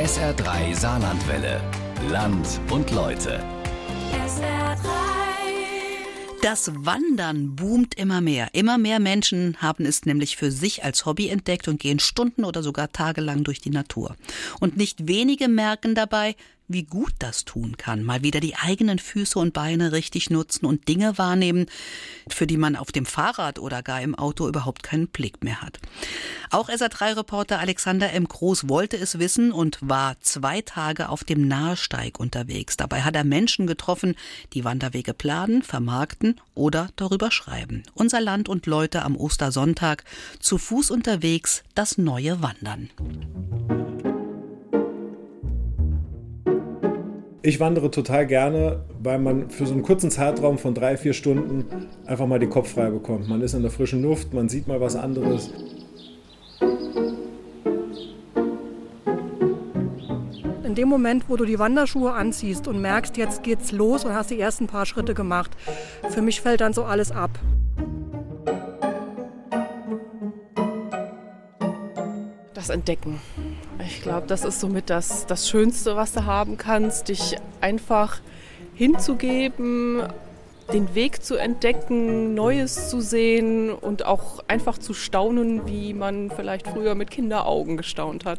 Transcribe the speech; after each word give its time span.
SR3 0.00 0.74
Saarlandwelle. 0.74 1.60
Land 2.08 2.58
und 2.70 2.90
Leute. 2.90 3.44
SR3. 4.14 4.78
Das 6.40 6.72
Wandern 6.74 7.54
boomt 7.54 7.96
immer 7.96 8.22
mehr. 8.22 8.48
Immer 8.54 8.78
mehr 8.78 8.98
Menschen 8.98 9.58
haben 9.60 9.84
es 9.84 10.06
nämlich 10.06 10.38
für 10.38 10.50
sich 10.50 10.84
als 10.84 11.04
Hobby 11.04 11.28
entdeckt 11.28 11.68
und 11.68 11.78
gehen 11.78 11.98
Stunden 11.98 12.44
oder 12.46 12.62
sogar 12.62 12.90
tagelang 12.90 13.44
durch 13.44 13.60
die 13.60 13.68
Natur. 13.68 14.16
Und 14.58 14.78
nicht 14.78 15.06
wenige 15.06 15.48
merken 15.48 15.94
dabei, 15.94 16.34
wie 16.70 16.84
gut 16.84 17.12
das 17.18 17.44
tun 17.44 17.76
kann. 17.76 18.04
Mal 18.04 18.22
wieder 18.22 18.40
die 18.40 18.56
eigenen 18.56 18.98
Füße 18.98 19.38
und 19.38 19.52
Beine 19.52 19.92
richtig 19.92 20.30
nutzen 20.30 20.66
und 20.66 20.88
Dinge 20.88 21.18
wahrnehmen, 21.18 21.66
für 22.28 22.46
die 22.46 22.56
man 22.56 22.76
auf 22.76 22.92
dem 22.92 23.06
Fahrrad 23.06 23.58
oder 23.58 23.82
gar 23.82 24.00
im 24.00 24.14
Auto 24.14 24.46
überhaupt 24.46 24.82
keinen 24.82 25.08
Blick 25.08 25.42
mehr 25.42 25.60
hat. 25.60 25.80
Auch 26.50 26.68
SA3-Reporter 26.68 27.58
Alexander 27.58 28.12
M. 28.12 28.26
Groß 28.26 28.68
wollte 28.68 28.96
es 28.96 29.18
wissen 29.18 29.52
und 29.52 29.78
war 29.80 30.20
zwei 30.20 30.62
Tage 30.62 31.08
auf 31.08 31.24
dem 31.24 31.48
Nahesteig 31.48 32.20
unterwegs. 32.20 32.76
Dabei 32.76 33.02
hat 33.02 33.16
er 33.16 33.24
Menschen 33.24 33.66
getroffen, 33.66 34.14
die 34.52 34.64
Wanderwege 34.64 35.12
planen, 35.12 35.62
vermarkten 35.62 36.40
oder 36.54 36.90
darüber 36.96 37.30
schreiben. 37.30 37.82
Unser 37.94 38.20
Land 38.20 38.48
und 38.48 38.66
Leute 38.66 39.02
am 39.02 39.16
Ostersonntag 39.16 40.04
zu 40.38 40.58
Fuß 40.58 40.90
unterwegs, 40.90 41.62
das 41.74 41.98
neue 41.98 42.42
Wandern. 42.42 42.90
Ich 47.42 47.58
wandere 47.58 47.90
total 47.90 48.26
gerne, 48.26 48.80
weil 49.02 49.18
man 49.18 49.48
für 49.48 49.64
so 49.64 49.72
einen 49.72 49.82
kurzen 49.82 50.10
Zeitraum 50.10 50.58
von 50.58 50.74
drei, 50.74 50.98
vier 50.98 51.14
Stunden 51.14 51.88
einfach 52.04 52.26
mal 52.26 52.38
den 52.38 52.50
Kopf 52.50 52.72
frei 52.74 52.90
bekommt. 52.90 53.28
Man 53.28 53.40
ist 53.40 53.54
in 53.54 53.62
der 53.62 53.70
frischen 53.70 54.02
Luft, 54.02 54.34
man 54.34 54.50
sieht 54.50 54.68
mal 54.68 54.78
was 54.78 54.94
anderes. 54.94 55.50
In 60.64 60.74
dem 60.74 60.88
Moment, 60.88 61.24
wo 61.28 61.36
du 61.36 61.46
die 61.46 61.58
Wanderschuhe 61.58 62.12
anziehst 62.12 62.68
und 62.68 62.82
merkst, 62.82 63.16
jetzt 63.16 63.42
geht's 63.42 63.72
los 63.72 64.04
und 64.04 64.12
hast 64.12 64.30
die 64.30 64.38
ersten 64.38 64.66
paar 64.66 64.84
Schritte 64.84 65.14
gemacht, 65.14 65.50
für 66.10 66.20
mich 66.20 66.42
fällt 66.42 66.60
dann 66.60 66.74
so 66.74 66.84
alles 66.84 67.10
ab. 67.10 67.30
Das 72.52 72.68
Entdecken. 72.68 73.18
Ich 73.90 74.02
glaube, 74.02 74.26
das 74.28 74.44
ist 74.44 74.60
somit 74.60 74.88
das, 74.88 75.26
das 75.26 75.48
Schönste, 75.48 75.96
was 75.96 76.12
du 76.12 76.24
haben 76.24 76.56
kannst, 76.56 77.08
dich 77.08 77.36
einfach 77.60 78.20
hinzugeben, 78.74 80.04
den 80.72 80.94
Weg 80.94 81.22
zu 81.24 81.36
entdecken, 81.36 82.32
Neues 82.34 82.88
zu 82.88 83.00
sehen 83.00 83.70
und 83.70 84.06
auch 84.06 84.44
einfach 84.46 84.78
zu 84.78 84.94
staunen, 84.94 85.66
wie 85.66 85.92
man 85.92 86.30
vielleicht 86.30 86.68
früher 86.68 86.94
mit 86.94 87.10
Kinderaugen 87.10 87.76
gestaunt 87.76 88.24
hat. 88.24 88.38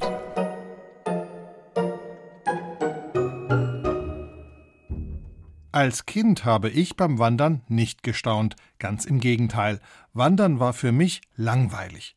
Als 5.73 6.05
Kind 6.05 6.45
habe 6.45 6.69
ich 6.69 6.95
beim 6.95 7.19
Wandern 7.19 7.61
nicht 7.67 8.03
gestaunt, 8.03 8.55
ganz 8.79 9.05
im 9.05 9.19
Gegenteil. 9.19 9.79
Wandern 10.13 10.59
war 10.59 10.73
für 10.73 10.91
mich 10.91 11.22
langweilig. 11.35 12.16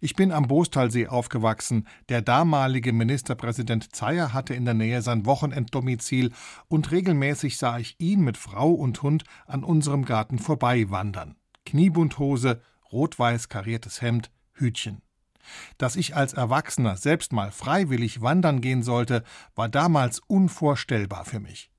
Ich 0.00 0.14
bin 0.14 0.32
am 0.32 0.48
Bostalsee 0.48 1.08
aufgewachsen. 1.08 1.86
Der 2.08 2.22
damalige 2.22 2.92
Ministerpräsident 2.92 3.94
Zeyer 3.94 4.32
hatte 4.32 4.54
in 4.54 4.64
der 4.64 4.74
Nähe 4.74 5.02
sein 5.02 5.26
Wochenenddomizil 5.26 6.32
und 6.68 6.90
regelmäßig 6.90 7.58
sah 7.58 7.78
ich 7.78 7.96
ihn 7.98 8.20
mit 8.20 8.36
Frau 8.36 8.70
und 8.70 9.02
Hund 9.02 9.24
an 9.46 9.64
unserem 9.64 10.04
Garten 10.04 10.38
vorbei 10.38 10.90
wandern. 10.90 11.36
Kniebundhose, 11.64 12.60
rot-weiß 12.92 13.48
kariertes 13.48 14.00
Hemd, 14.00 14.30
Hütchen. 14.52 15.02
Dass 15.78 15.96
ich 15.96 16.16
als 16.16 16.32
Erwachsener 16.32 16.96
selbst 16.96 17.32
mal 17.32 17.50
freiwillig 17.50 18.20
wandern 18.20 18.60
gehen 18.60 18.82
sollte, 18.82 19.22
war 19.54 19.68
damals 19.68 20.20
unvorstellbar 20.26 21.24
für 21.24 21.40
mich. 21.40 21.70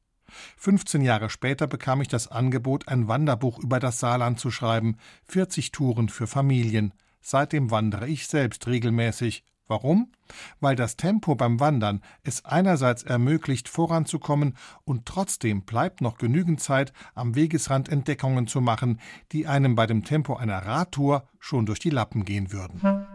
15 0.57 1.01
Jahre 1.01 1.29
später 1.29 1.67
bekam 1.67 2.01
ich 2.01 2.07
das 2.07 2.27
Angebot, 2.27 2.87
ein 2.87 3.07
Wanderbuch 3.07 3.59
über 3.59 3.79
das 3.79 3.99
Saarland 3.99 4.39
zu 4.39 4.51
schreiben, 4.51 4.97
40 5.27 5.71
Touren 5.71 6.09
für 6.09 6.27
Familien. 6.27 6.93
Seitdem 7.21 7.71
wandere 7.71 8.07
ich 8.07 8.27
selbst 8.27 8.67
regelmäßig. 8.67 9.43
Warum? 9.67 10.11
Weil 10.61 10.75
das 10.77 10.95
Tempo 10.95 11.35
beim 11.35 11.59
Wandern 11.59 12.01
es 12.23 12.45
einerseits 12.45 13.03
ermöglicht, 13.03 13.67
voranzukommen 13.67 14.55
und 14.85 15.05
trotzdem 15.05 15.63
bleibt 15.63 15.99
noch 15.99 16.17
genügend 16.17 16.61
Zeit, 16.61 16.93
am 17.15 17.35
Wegesrand 17.35 17.89
Entdeckungen 17.89 18.47
zu 18.47 18.61
machen, 18.61 19.01
die 19.33 19.45
einem 19.45 19.75
bei 19.75 19.85
dem 19.85 20.05
Tempo 20.05 20.35
einer 20.35 20.59
Radtour 20.59 21.27
schon 21.39 21.65
durch 21.65 21.79
die 21.79 21.89
Lappen 21.89 22.23
gehen 22.23 22.53
würden. 22.53 23.06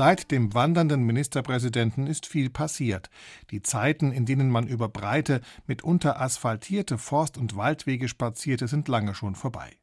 Seit 0.00 0.30
dem 0.30 0.54
wandernden 0.54 1.02
Ministerpräsidenten 1.02 2.06
ist 2.06 2.24
viel 2.24 2.48
passiert. 2.48 3.10
Die 3.50 3.60
Zeiten, 3.60 4.12
in 4.12 4.24
denen 4.24 4.48
man 4.48 4.66
über 4.66 4.88
breite, 4.88 5.42
mitunter 5.66 6.18
asphaltierte 6.22 6.96
Forst- 6.96 7.36
und 7.36 7.54
Waldwege 7.54 8.08
spazierte, 8.08 8.66
sind 8.66 8.88
lange 8.88 9.14
schon 9.14 9.34
vorbei. 9.34 9.76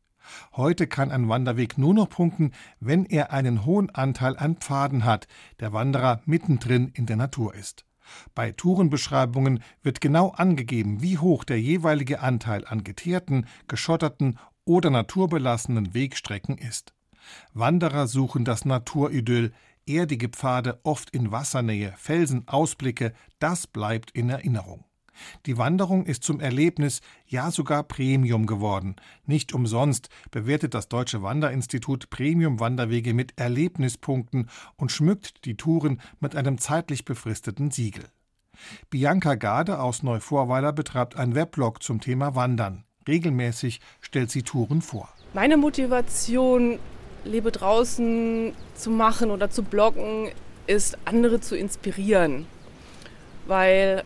Heute 0.53 0.87
kann 0.87 1.11
ein 1.11 1.29
Wanderweg 1.29 1.77
nur 1.77 1.93
noch 1.93 2.09
punkten, 2.09 2.53
wenn 2.79 3.05
er 3.05 3.31
einen 3.31 3.63
hohen 3.63 3.91
Anteil 3.91 4.35
an 4.35 4.55
Pfaden 4.55 5.05
hat, 5.05 5.27
der 5.59 5.71
Wanderer 5.71 6.19
mittendrin 6.25 6.87
in 6.95 7.05
der 7.05 7.17
Natur 7.17 7.53
ist. 7.53 7.85
Bei 8.33 8.51
Tourenbeschreibungen 8.51 9.61
wird 9.83 10.01
genau 10.01 10.29
angegeben, 10.31 11.03
wie 11.03 11.19
hoch 11.19 11.43
der 11.43 11.61
jeweilige 11.61 12.21
Anteil 12.21 12.65
an 12.65 12.83
geteerten, 12.83 13.45
geschotterten 13.67 14.39
oder 14.65 14.89
naturbelassenen 14.89 15.93
Wegstrecken 15.93 16.57
ist. 16.57 16.95
Wanderer 17.53 18.07
suchen 18.07 18.45
das 18.45 18.65
Naturidyll, 18.65 19.53
erdige 19.87 20.29
Pfade, 20.29 20.79
oft 20.83 21.09
in 21.11 21.31
Wassernähe, 21.31 21.93
Felsen, 21.97 22.47
Ausblicke, 22.47 23.13
das 23.39 23.67
bleibt 23.67 24.11
in 24.11 24.29
Erinnerung. 24.29 24.83
Die 25.45 25.57
Wanderung 25.57 26.05
ist 26.05 26.23
zum 26.23 26.39
Erlebnis, 26.39 27.01
ja 27.25 27.51
sogar 27.51 27.83
Premium 27.83 28.45
geworden. 28.45 28.95
Nicht 29.25 29.53
umsonst 29.53 30.09
bewertet 30.31 30.73
das 30.73 30.89
Deutsche 30.89 31.23
Wanderinstitut 31.23 32.09
Premium-Wanderwege 32.09 33.13
mit 33.13 33.33
Erlebnispunkten 33.37 34.49
und 34.75 34.91
schmückt 34.91 35.45
die 35.45 35.57
Touren 35.57 36.01
mit 36.19 36.35
einem 36.35 36.57
zeitlich 36.57 37.05
befristeten 37.05 37.71
Siegel. 37.71 38.05
Bianca 38.89 39.35
Gade 39.35 39.79
aus 39.79 40.03
Neuvorweiler 40.03 40.73
betreibt 40.73 41.15
ein 41.15 41.35
Weblog 41.35 41.83
zum 41.83 42.01
Thema 42.01 42.35
Wandern. 42.35 42.85
Regelmäßig 43.07 43.79
stellt 44.01 44.31
sie 44.31 44.43
Touren 44.43 44.81
vor. 44.81 45.09
Meine 45.33 45.57
Motivation 45.57 46.79
Lebe 47.27 47.51
draußen 47.51 48.53
zu 48.75 48.89
machen 48.89 49.31
oder 49.31 49.49
zu 49.49 49.63
bloggen, 49.63 50.31
ist, 50.67 50.97
andere 51.05 51.39
zu 51.39 51.55
inspirieren. 51.55 52.45
Weil 53.45 54.03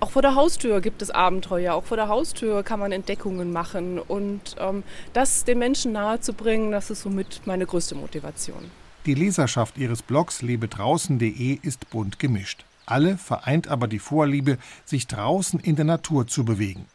auch 0.00 0.10
vor 0.10 0.22
der 0.22 0.34
Haustür 0.34 0.80
gibt 0.80 1.02
es 1.02 1.10
Abenteuer, 1.10 1.74
auch 1.74 1.84
vor 1.84 1.96
der 1.96 2.08
Haustür 2.08 2.62
kann 2.62 2.80
man 2.80 2.92
Entdeckungen 2.92 3.52
machen. 3.52 3.98
Und 3.98 4.56
ähm, 4.58 4.84
das 5.12 5.44
den 5.44 5.58
Menschen 5.58 5.92
nahezubringen, 5.92 6.70
das 6.70 6.90
ist 6.90 7.02
somit 7.02 7.42
meine 7.46 7.66
größte 7.66 7.94
Motivation. 7.94 8.70
Die 9.06 9.14
Leserschaft 9.14 9.78
ihres 9.78 10.02
Blogs 10.02 10.42
lebedraußen.de 10.42 11.58
ist 11.62 11.90
bunt 11.90 12.18
gemischt. 12.18 12.64
Alle 12.86 13.16
vereint 13.18 13.68
aber 13.68 13.86
die 13.86 13.98
Vorliebe, 13.98 14.58
sich 14.84 15.06
draußen 15.06 15.60
in 15.60 15.76
der 15.76 15.84
Natur 15.84 16.26
zu 16.26 16.44
bewegen. 16.44 16.86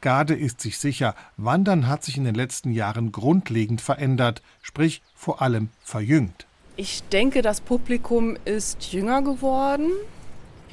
Gade 0.00 0.34
ist 0.34 0.60
sich 0.60 0.78
sicher, 0.78 1.14
Wandern 1.36 1.88
hat 1.88 2.04
sich 2.04 2.16
in 2.16 2.24
den 2.24 2.36
letzten 2.36 2.70
Jahren 2.70 3.10
grundlegend 3.10 3.80
verändert, 3.80 4.42
sprich 4.62 5.02
vor 5.14 5.42
allem 5.42 5.70
verjüngt. 5.82 6.46
Ich 6.76 7.02
denke, 7.08 7.42
das 7.42 7.60
Publikum 7.60 8.36
ist 8.44 8.92
jünger 8.92 9.22
geworden. 9.22 9.90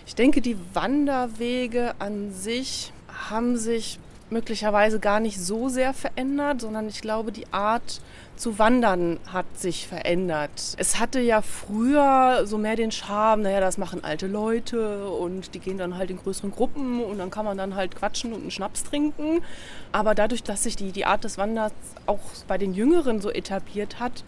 Ich 0.06 0.14
denke, 0.14 0.42
die 0.42 0.58
Wanderwege 0.74 1.96
an 1.98 2.32
sich 2.32 2.94
haben 3.30 3.58
sich 3.58 4.00
möglicherweise 4.30 5.00
gar 5.00 5.20
nicht 5.20 5.40
so 5.40 5.70
sehr 5.70 5.94
verändert, 5.94 6.62
sondern 6.62 6.88
ich 6.88 7.02
glaube, 7.02 7.32
die 7.32 7.52
Art 7.52 8.02
zu 8.36 8.60
wandern 8.60 9.20
hat 9.32 9.46
sich 9.58 9.88
verändert. 9.88 10.76
Es 10.78 11.00
hatte 11.00 11.20
ja 11.22 11.42
früher 11.42 12.46
so 12.46 12.58
mehr 12.58 12.76
den 12.76 12.92
Charme, 12.92 13.44
naja, 13.44 13.60
das 13.60 13.78
machen 13.78 14.04
alte 14.04 14.28
Leute 14.28 15.08
und 15.08 15.54
die 15.54 15.60
gehen 15.60 15.78
dann 15.78 15.98
halt 15.98 16.10
in 16.10 16.18
größeren 16.18 16.52
Gruppen 16.52 17.02
und 17.04 17.18
dann 17.18 17.32
kann 17.32 17.46
man 17.46 17.58
dann 17.58 17.76
halt 17.76 17.96
quatschen 17.96 18.34
und 18.34 18.42
einen 18.42 18.52
Schnaps 18.52 18.84
trinken. 18.84 19.42
Aber 19.92 20.16
dadurch, 20.16 20.44
dass 20.44 20.64
sich 20.64 20.76
die, 20.76 20.92
die 20.92 21.06
Art 21.06 21.24
des 21.24 21.38
Wanderns 21.38 21.74
auch 22.06 22.20
bei 22.48 22.58
den 22.58 22.74
Jüngeren 22.74 23.22
so 23.22 23.30
etabliert 23.30 24.00
hat, 24.00 24.24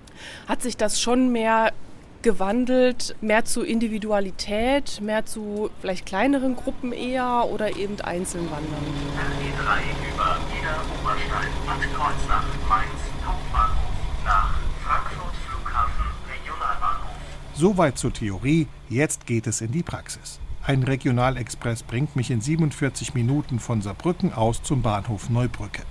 hat 0.48 0.62
sich 0.62 0.78
das 0.78 1.02
schon 1.02 1.32
mehr 1.32 1.74
gewandelt, 2.22 3.16
mehr 3.22 3.46
zu 3.46 3.64
Individualität, 3.64 5.02
mehr 5.02 5.26
zu 5.26 5.70
vielleicht 5.82 6.06
kleineren 6.06 6.56
Gruppen 6.56 6.92
eher 6.92 7.48
oder 7.52 7.76
eben 7.76 8.00
einzeln 8.02 8.50
wandern. 8.52 8.84
RE3 9.16 10.14
über 10.14 10.38
Ida 10.58 10.82
Oberstein, 11.02 11.50
Bad 11.66 11.82
Kreuznach, 11.94 12.46
Mainz, 12.70 13.02
Hauptbahnhof 13.26 13.92
nach 14.26 14.56
Frankfurt 14.84 15.36
Flughafen 15.48 16.06
Regionalbahnhof. 16.32 17.10
Soweit 17.54 17.98
zur 17.98 18.14
Theorie, 18.14 18.68
jetzt 18.90 19.26
geht 19.26 19.48
es 19.48 19.62
in 19.62 19.72
die 19.72 19.84
Praxis. 19.84 20.40
Ein 20.64 20.84
Regionalexpress 20.84 21.84
bringt 21.84 22.16
mich 22.16 22.30
in 22.30 22.42
47 22.42 23.14
Minuten 23.14 23.60
von 23.60 23.82
Saarbrücken 23.82 24.34
aus 24.34 24.62
zum 24.64 24.82
Bahnhof 24.82 25.30
Neubrücke. 25.30 25.84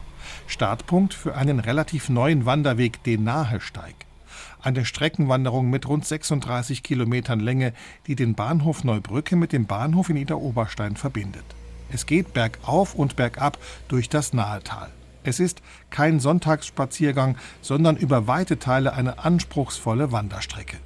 Startpunkt 0.46 1.14
für 1.14 1.34
einen 1.34 1.60
relativ 1.60 2.08
neuen 2.08 2.46
Wanderweg, 2.46 3.02
den 3.04 3.24
Nahesteig. 3.24 4.05
Eine 4.62 4.84
Streckenwanderung 4.84 5.70
mit 5.70 5.88
rund 5.88 6.04
36 6.04 6.82
Kilometern 6.82 7.40
Länge, 7.40 7.72
die 8.06 8.16
den 8.16 8.34
Bahnhof 8.34 8.84
Neubrücke 8.84 9.36
mit 9.36 9.52
dem 9.52 9.66
Bahnhof 9.66 10.08
in 10.10 10.16
Ida-Oberstein 10.16 10.96
verbindet. 10.96 11.44
Es 11.90 12.06
geht 12.06 12.32
bergauf 12.32 12.94
und 12.94 13.16
bergab 13.16 13.58
durch 13.88 14.08
das 14.08 14.32
Nahetal. 14.32 14.90
Es 15.22 15.40
ist 15.40 15.60
kein 15.90 16.20
Sonntagsspaziergang, 16.20 17.36
sondern 17.60 17.96
über 17.96 18.26
weite 18.26 18.58
Teile 18.58 18.92
eine 18.92 19.18
anspruchsvolle 19.18 20.12
Wanderstrecke. 20.12 20.76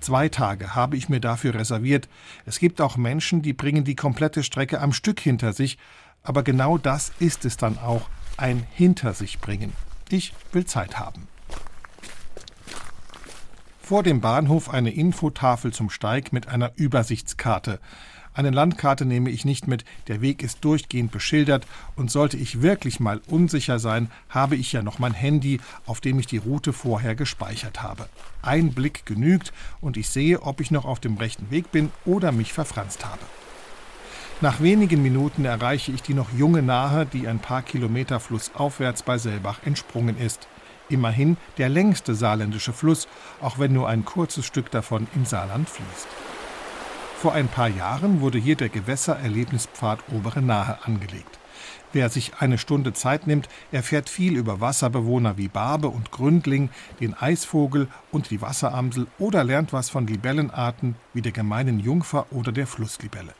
Zwei 0.00 0.28
Tage 0.28 0.74
habe 0.74 0.96
ich 0.96 1.08
mir 1.08 1.20
dafür 1.20 1.54
reserviert. 1.54 2.08
Es 2.44 2.58
gibt 2.58 2.80
auch 2.80 2.96
Menschen, 2.96 3.42
die 3.42 3.52
bringen 3.52 3.84
die 3.84 3.96
komplette 3.96 4.42
Strecke 4.42 4.80
am 4.80 4.92
Stück 4.92 5.20
hinter 5.20 5.52
sich, 5.52 5.78
aber 6.22 6.42
genau 6.42 6.78
das 6.78 7.12
ist 7.18 7.44
es 7.44 7.56
dann 7.56 7.78
auch, 7.78 8.08
ein 8.36 8.66
Hinter 8.72 9.14
sich 9.14 9.40
bringen. 9.40 9.72
Ich 10.10 10.32
will 10.52 10.64
Zeit 10.64 10.98
haben. 10.98 11.26
Vor 13.88 14.02
dem 14.02 14.20
Bahnhof 14.20 14.68
eine 14.68 14.90
Infotafel 14.90 15.72
zum 15.72 15.88
Steig 15.88 16.30
mit 16.30 16.46
einer 16.46 16.72
Übersichtskarte. 16.76 17.80
Eine 18.34 18.50
Landkarte 18.50 19.06
nehme 19.06 19.30
ich 19.30 19.46
nicht 19.46 19.66
mit, 19.66 19.86
der 20.08 20.20
Weg 20.20 20.42
ist 20.42 20.62
durchgehend 20.62 21.10
beschildert 21.10 21.66
und 21.96 22.10
sollte 22.10 22.36
ich 22.36 22.60
wirklich 22.60 23.00
mal 23.00 23.22
unsicher 23.28 23.78
sein, 23.78 24.10
habe 24.28 24.56
ich 24.56 24.74
ja 24.74 24.82
noch 24.82 24.98
mein 24.98 25.14
Handy, 25.14 25.58
auf 25.86 26.02
dem 26.02 26.18
ich 26.18 26.26
die 26.26 26.36
Route 26.36 26.74
vorher 26.74 27.14
gespeichert 27.14 27.82
habe. 27.82 28.10
Ein 28.42 28.74
Blick 28.74 29.06
genügt 29.06 29.54
und 29.80 29.96
ich 29.96 30.10
sehe, 30.10 30.42
ob 30.42 30.60
ich 30.60 30.70
noch 30.70 30.84
auf 30.84 31.00
dem 31.00 31.16
rechten 31.16 31.50
Weg 31.50 31.72
bin 31.72 31.90
oder 32.04 32.30
mich 32.30 32.52
verfranst 32.52 33.06
habe. 33.06 33.22
Nach 34.42 34.60
wenigen 34.60 35.00
Minuten 35.00 35.46
erreiche 35.46 35.92
ich 35.92 36.02
die 36.02 36.12
noch 36.12 36.30
junge 36.36 36.60
Nahe, 36.60 37.06
die 37.06 37.26
ein 37.26 37.38
paar 37.38 37.62
Kilometer 37.62 38.20
flussaufwärts 38.20 39.02
bei 39.02 39.16
Selbach 39.16 39.60
entsprungen 39.64 40.18
ist. 40.18 40.46
Immerhin 40.88 41.36
der 41.58 41.68
längste 41.68 42.14
saarländische 42.14 42.72
Fluss, 42.72 43.08
auch 43.40 43.58
wenn 43.58 43.72
nur 43.72 43.88
ein 43.88 44.04
kurzes 44.04 44.46
Stück 44.46 44.70
davon 44.70 45.06
im 45.14 45.24
Saarland 45.24 45.68
fließt. 45.68 46.08
Vor 47.20 47.32
ein 47.32 47.48
paar 47.48 47.68
Jahren 47.68 48.20
wurde 48.20 48.38
hier 48.38 48.56
der 48.56 48.68
Gewässererlebnispfad 48.68 49.98
Obere 50.12 50.40
Nahe 50.40 50.78
angelegt. 50.84 51.38
Wer 51.92 52.10
sich 52.10 52.32
eine 52.38 52.58
Stunde 52.58 52.92
Zeit 52.92 53.26
nimmt, 53.26 53.48
erfährt 53.72 54.08
viel 54.08 54.36
über 54.36 54.60
Wasserbewohner 54.60 55.38
wie 55.38 55.48
Barbe 55.48 55.88
und 55.88 56.10
Gründling, 56.12 56.68
den 57.00 57.14
Eisvogel 57.14 57.88
und 58.12 58.30
die 58.30 58.42
Wasseramsel 58.42 59.06
oder 59.18 59.42
lernt 59.42 59.72
was 59.72 59.88
von 59.88 60.06
Libellenarten 60.06 60.96
wie 61.14 61.22
der 61.22 61.32
gemeinen 61.32 61.80
Jungfer 61.80 62.26
oder 62.30 62.52
der 62.52 62.66
Flusslibelle. 62.66 63.34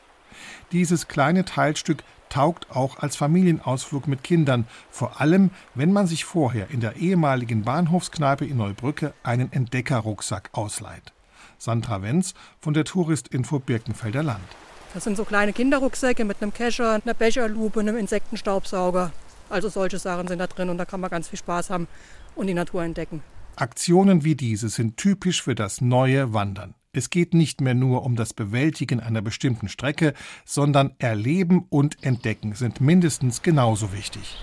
Dieses 0.71 1.07
kleine 1.07 1.45
Teilstück 1.45 2.03
taugt 2.29 2.69
auch 2.69 2.99
als 2.99 3.15
Familienausflug 3.15 4.07
mit 4.07 4.23
Kindern, 4.23 4.67
vor 4.91 5.19
allem 5.19 5.49
wenn 5.73 5.91
man 5.91 6.05
sich 6.05 6.25
vorher 6.25 6.69
in 6.69 6.79
der 6.79 6.97
ehemaligen 6.97 7.63
Bahnhofskneipe 7.63 8.45
in 8.45 8.57
Neubrücke 8.57 9.13
einen 9.23 9.51
Entdeckerrucksack 9.51 10.49
ausleiht. 10.53 11.11
Sandra 11.57 12.01
Wenz 12.01 12.35
von 12.61 12.73
der 12.73 12.85
Touristinfo 12.85 13.59
Birkenfelder 13.59 14.23
Land. 14.23 14.45
Das 14.93 15.03
sind 15.03 15.17
so 15.17 15.25
kleine 15.25 15.53
Kinderrucksäcke 15.53 16.23
mit 16.23 16.41
einem 16.41 16.53
Kescher, 16.53 17.01
einer 17.03 17.13
Becherlupe, 17.13 17.79
einem 17.79 17.97
Insektenstaubsauger. 17.97 19.11
Also 19.49 19.69
solche 19.69 19.99
Sachen 19.99 20.27
sind 20.27 20.39
da 20.39 20.47
drin 20.47 20.69
und 20.69 20.77
da 20.77 20.85
kann 20.85 21.01
man 21.01 21.09
ganz 21.09 21.27
viel 21.27 21.39
Spaß 21.39 21.69
haben 21.71 21.87
und 22.35 22.47
die 22.47 22.53
Natur 22.53 22.83
entdecken. 22.83 23.23
Aktionen 23.55 24.23
wie 24.23 24.35
diese 24.35 24.69
sind 24.69 24.97
typisch 24.97 25.43
für 25.43 25.55
das 25.55 25.81
neue 25.81 26.33
Wandern. 26.33 26.75
Es 26.91 27.11
geht 27.11 27.35
nicht 27.35 27.61
mehr 27.61 27.75
nur 27.75 28.03
um 28.03 28.15
das 28.15 28.33
Bewältigen 28.33 28.99
einer 28.99 29.21
bestimmten 29.21 29.67
Strecke, 29.67 30.15
sondern 30.43 30.95
Erleben 30.97 31.67
und 31.69 32.03
Entdecken 32.03 32.55
sind 32.55 32.81
mindestens 32.81 33.43
genauso 33.43 33.93
wichtig. 33.93 34.37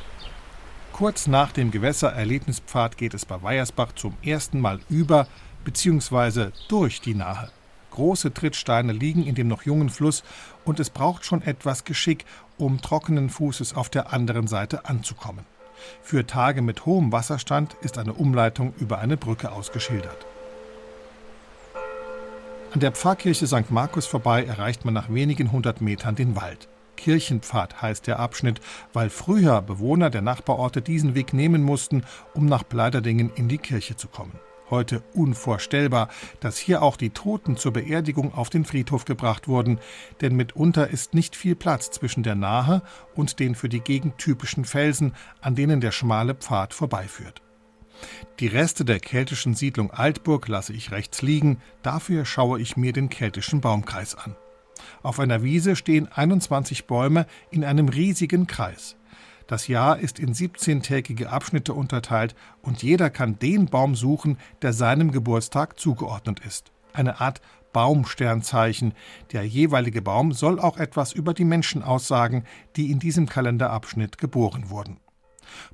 Kurz 0.92 1.26
nach 1.26 1.50
dem 1.50 1.72
Gewässererlebnispfad 1.72 2.96
geht 2.96 3.14
es 3.14 3.24
bei 3.26 3.42
Weiersbach 3.42 3.96
zum 3.96 4.14
ersten 4.22 4.60
Mal 4.60 4.78
über 4.88 5.26
bzw. 5.64 6.50
durch 6.68 7.00
die 7.00 7.16
Nahe. 7.16 7.50
Große 7.90 8.32
Trittsteine 8.32 8.92
liegen 8.92 9.26
in 9.26 9.34
dem 9.34 9.48
noch 9.48 9.62
jungen 9.62 9.90
Fluss 9.90 10.22
und 10.64 10.78
es 10.78 10.90
braucht 10.90 11.24
schon 11.24 11.42
etwas 11.42 11.82
Geschick, 11.82 12.24
um 12.58 12.80
trockenen 12.80 13.28
Fußes 13.28 13.74
auf 13.74 13.88
der 13.88 14.12
anderen 14.12 14.46
Seite 14.46 14.84
anzukommen. 14.84 15.44
Für 16.00 16.24
Tage 16.28 16.62
mit 16.62 16.86
hohem 16.86 17.10
Wasserstand 17.10 17.74
ist 17.80 17.98
eine 17.98 18.12
Umleitung 18.12 18.72
über 18.78 19.00
eine 19.00 19.16
Brücke 19.16 19.50
ausgeschildert. 19.50 20.26
An 22.76 22.80
der 22.80 22.92
Pfarrkirche 22.92 23.46
St. 23.46 23.70
Markus 23.70 24.04
vorbei 24.04 24.44
erreicht 24.44 24.84
man 24.84 24.92
nach 24.92 25.08
wenigen 25.08 25.50
hundert 25.50 25.80
Metern 25.80 26.14
den 26.14 26.36
Wald. 26.36 26.68
Kirchenpfad 26.98 27.80
heißt 27.80 28.06
der 28.06 28.18
Abschnitt, 28.18 28.60
weil 28.92 29.08
früher 29.08 29.62
Bewohner 29.62 30.10
der 30.10 30.20
Nachbarorte 30.20 30.82
diesen 30.82 31.14
Weg 31.14 31.32
nehmen 31.32 31.62
mussten, 31.62 32.04
um 32.34 32.44
nach 32.44 32.68
Pleiderdingen 32.68 33.32
in 33.34 33.48
die 33.48 33.56
Kirche 33.56 33.96
zu 33.96 34.08
kommen. 34.08 34.38
Heute 34.68 35.02
unvorstellbar, 35.14 36.10
dass 36.40 36.58
hier 36.58 36.82
auch 36.82 36.98
die 36.98 37.08
Toten 37.08 37.56
zur 37.56 37.72
Beerdigung 37.72 38.34
auf 38.34 38.50
den 38.50 38.66
Friedhof 38.66 39.06
gebracht 39.06 39.48
wurden, 39.48 39.78
denn 40.20 40.36
mitunter 40.36 40.90
ist 40.90 41.14
nicht 41.14 41.34
viel 41.34 41.54
Platz 41.54 41.90
zwischen 41.90 42.24
der 42.24 42.34
Nahe 42.34 42.82
und 43.14 43.40
den 43.40 43.54
für 43.54 43.70
die 43.70 43.80
Gegend 43.80 44.18
typischen 44.18 44.66
Felsen, 44.66 45.14
an 45.40 45.54
denen 45.54 45.80
der 45.80 45.92
schmale 45.92 46.34
Pfad 46.34 46.74
vorbeiführt. 46.74 47.40
Die 48.40 48.46
Reste 48.46 48.84
der 48.84 49.00
keltischen 49.00 49.54
Siedlung 49.54 49.90
Altburg 49.90 50.48
lasse 50.48 50.72
ich 50.72 50.90
rechts 50.90 51.22
liegen, 51.22 51.60
dafür 51.82 52.24
schaue 52.24 52.60
ich 52.60 52.76
mir 52.76 52.92
den 52.92 53.08
keltischen 53.08 53.60
Baumkreis 53.60 54.14
an. 54.14 54.36
Auf 55.02 55.20
einer 55.20 55.42
Wiese 55.42 55.76
stehen 55.76 56.08
21 56.12 56.86
Bäume 56.86 57.26
in 57.50 57.64
einem 57.64 57.88
riesigen 57.88 58.46
Kreis. 58.46 58.96
Das 59.46 59.68
Jahr 59.68 59.98
ist 59.98 60.18
in 60.18 60.34
17-tägige 60.34 61.26
Abschnitte 61.26 61.72
unterteilt 61.72 62.34
und 62.62 62.82
jeder 62.82 63.10
kann 63.10 63.38
den 63.38 63.66
Baum 63.66 63.94
suchen, 63.94 64.38
der 64.60 64.72
seinem 64.72 65.12
Geburtstag 65.12 65.78
zugeordnet 65.78 66.40
ist. 66.40 66.72
Eine 66.92 67.20
Art 67.20 67.40
Baumsternzeichen. 67.72 68.94
Der 69.32 69.46
jeweilige 69.46 70.00
Baum 70.00 70.32
soll 70.32 70.58
auch 70.58 70.78
etwas 70.78 71.12
über 71.12 71.34
die 71.34 71.44
Menschen 71.44 71.82
aussagen, 71.82 72.44
die 72.74 72.90
in 72.90 72.98
diesem 72.98 73.28
Kalenderabschnitt 73.28 74.18
geboren 74.18 74.70
wurden. 74.70 74.98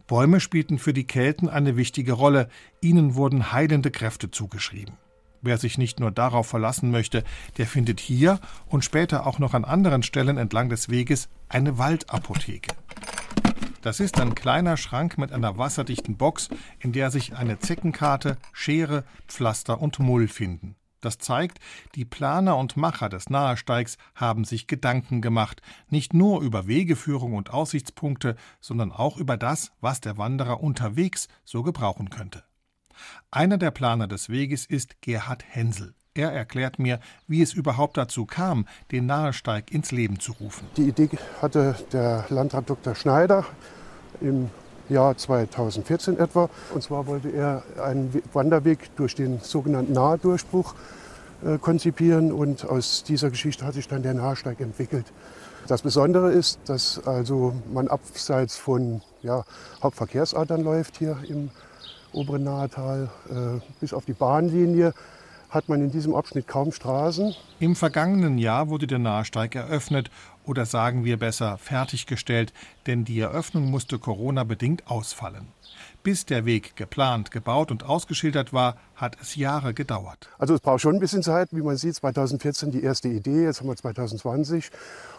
Bäume 0.06 0.40
spielten 0.40 0.78
für 0.78 0.92
die 0.92 1.06
Kelten 1.06 1.48
eine 1.48 1.76
wichtige 1.76 2.12
Rolle, 2.12 2.48
ihnen 2.80 3.14
wurden 3.14 3.52
heilende 3.52 3.90
Kräfte 3.90 4.30
zugeschrieben. 4.30 4.96
Wer 5.40 5.58
sich 5.58 5.76
nicht 5.76 5.98
nur 5.98 6.12
darauf 6.12 6.46
verlassen 6.46 6.90
möchte, 6.90 7.24
der 7.58 7.66
findet 7.66 7.98
hier 7.98 8.38
und 8.68 8.84
später 8.84 9.26
auch 9.26 9.40
noch 9.40 9.54
an 9.54 9.64
anderen 9.64 10.04
Stellen 10.04 10.38
entlang 10.38 10.68
des 10.68 10.88
Weges 10.88 11.28
eine 11.48 11.78
Waldapotheke. 11.78 12.74
Das 13.82 13.98
ist 13.98 14.20
ein 14.20 14.36
kleiner 14.36 14.76
Schrank 14.76 15.18
mit 15.18 15.32
einer 15.32 15.58
wasserdichten 15.58 16.16
Box, 16.16 16.48
in 16.78 16.92
der 16.92 17.10
sich 17.10 17.34
eine 17.34 17.58
Zeckenkarte, 17.58 18.38
Schere, 18.52 19.02
Pflaster 19.26 19.82
und 19.82 19.98
Mull 19.98 20.28
finden. 20.28 20.76
Das 21.02 21.18
zeigt, 21.18 21.58
die 21.96 22.04
Planer 22.04 22.56
und 22.56 22.76
Macher 22.76 23.08
des 23.08 23.28
Nahesteigs 23.28 23.98
haben 24.14 24.44
sich 24.44 24.68
Gedanken 24.68 25.20
gemacht, 25.20 25.60
nicht 25.90 26.14
nur 26.14 26.40
über 26.40 26.66
Wegeführung 26.66 27.34
und 27.34 27.50
Aussichtspunkte, 27.50 28.36
sondern 28.60 28.92
auch 28.92 29.18
über 29.18 29.36
das, 29.36 29.72
was 29.80 30.00
der 30.00 30.16
Wanderer 30.16 30.62
unterwegs 30.62 31.28
so 31.44 31.62
gebrauchen 31.62 32.08
könnte. 32.08 32.44
Einer 33.32 33.58
der 33.58 33.72
Planer 33.72 34.06
des 34.06 34.28
Weges 34.28 34.64
ist 34.64 35.02
Gerhard 35.02 35.44
Hensel. 35.46 35.94
Er 36.14 36.30
erklärt 36.30 36.78
mir, 36.78 37.00
wie 37.26 37.42
es 37.42 37.52
überhaupt 37.52 37.96
dazu 37.96 38.24
kam, 38.24 38.66
den 38.92 39.06
Nahesteig 39.06 39.72
ins 39.72 39.90
Leben 39.90 40.20
zu 40.20 40.32
rufen. 40.32 40.68
Die 40.76 40.88
Idee 40.88 41.08
hatte 41.40 41.74
der 41.92 42.26
Landrat 42.28 42.70
Dr. 42.70 42.94
Schneider 42.94 43.44
im 44.20 44.50
Jahr 44.92 45.16
2014 45.16 46.18
etwa. 46.18 46.48
Und 46.74 46.82
zwar 46.82 47.06
wollte 47.06 47.30
er 47.30 47.62
einen 47.82 48.22
Wanderweg 48.32 48.94
durch 48.96 49.14
den 49.14 49.40
sogenannten 49.40 49.92
Nahedurchbruch 49.92 50.74
äh, 51.44 51.58
konzipieren 51.58 52.30
und 52.30 52.64
aus 52.64 53.02
dieser 53.02 53.30
Geschichte 53.30 53.64
hat 53.64 53.74
sich 53.74 53.88
dann 53.88 54.02
der 54.02 54.14
Nahesteig 54.14 54.60
entwickelt. 54.60 55.06
Das 55.66 55.82
Besondere 55.82 56.32
ist, 56.32 56.60
dass 56.66 57.04
also 57.06 57.54
man 57.72 57.88
abseits 57.88 58.56
von 58.56 59.00
ja, 59.22 59.44
Hauptverkehrsadern 59.82 60.62
läuft 60.62 60.98
hier 60.98 61.16
im 61.28 61.50
oberen 62.12 62.44
Nahetal 62.44 63.08
äh, 63.30 63.60
bis 63.80 63.92
auf 63.92 64.04
die 64.04 64.12
Bahnlinie 64.12 64.92
hat 65.52 65.68
man 65.68 65.82
in 65.82 65.90
diesem 65.90 66.14
Abschnitt 66.14 66.48
kaum 66.48 66.72
Straßen. 66.72 67.34
Im 67.60 67.76
vergangenen 67.76 68.38
Jahr 68.38 68.70
wurde 68.70 68.86
der 68.86 68.98
Nahesteig 68.98 69.54
eröffnet 69.54 70.10
oder 70.44 70.66
sagen 70.66 71.04
wir 71.04 71.18
besser 71.18 71.58
fertiggestellt, 71.58 72.52
denn 72.86 73.04
die 73.04 73.20
Eröffnung 73.20 73.70
musste 73.70 73.98
Corona-bedingt 73.98 74.88
ausfallen. 74.88 75.48
Bis 76.02 76.26
der 76.26 76.44
Weg 76.44 76.74
geplant, 76.74 77.30
gebaut 77.30 77.70
und 77.70 77.84
ausgeschildert 77.84 78.52
war, 78.52 78.76
hat 78.96 79.16
es 79.20 79.36
Jahre 79.36 79.72
gedauert. 79.72 80.28
Also 80.38 80.54
es 80.54 80.60
braucht 80.60 80.80
schon 80.80 80.96
ein 80.96 81.00
bisschen 81.00 81.22
Zeit. 81.22 81.48
Wie 81.52 81.62
man 81.62 81.76
sieht, 81.76 81.94
2014 81.94 82.72
die 82.72 82.82
erste 82.82 83.08
Idee, 83.08 83.44
jetzt 83.44 83.60
haben 83.60 83.68
wir 83.68 83.76
2020. 83.76 84.70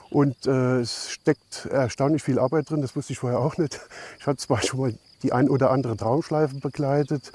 Und 0.10 0.46
äh, 0.46 0.80
es 0.80 1.10
steckt 1.10 1.66
erstaunlich 1.66 2.22
viel 2.22 2.38
Arbeit 2.38 2.70
drin, 2.70 2.82
das 2.82 2.96
wusste 2.96 3.14
ich 3.14 3.20
vorher 3.20 3.40
auch 3.40 3.58
nicht. 3.58 3.80
Ich 4.20 4.28
hatte 4.28 4.38
zwar 4.38 4.62
schon 4.62 4.80
mal 4.80 4.94
die 5.24 5.34
ein 5.34 5.50
oder 5.50 5.72
andere 5.72 5.98
Traumschleife 5.98 6.56
begleitet, 6.60 7.32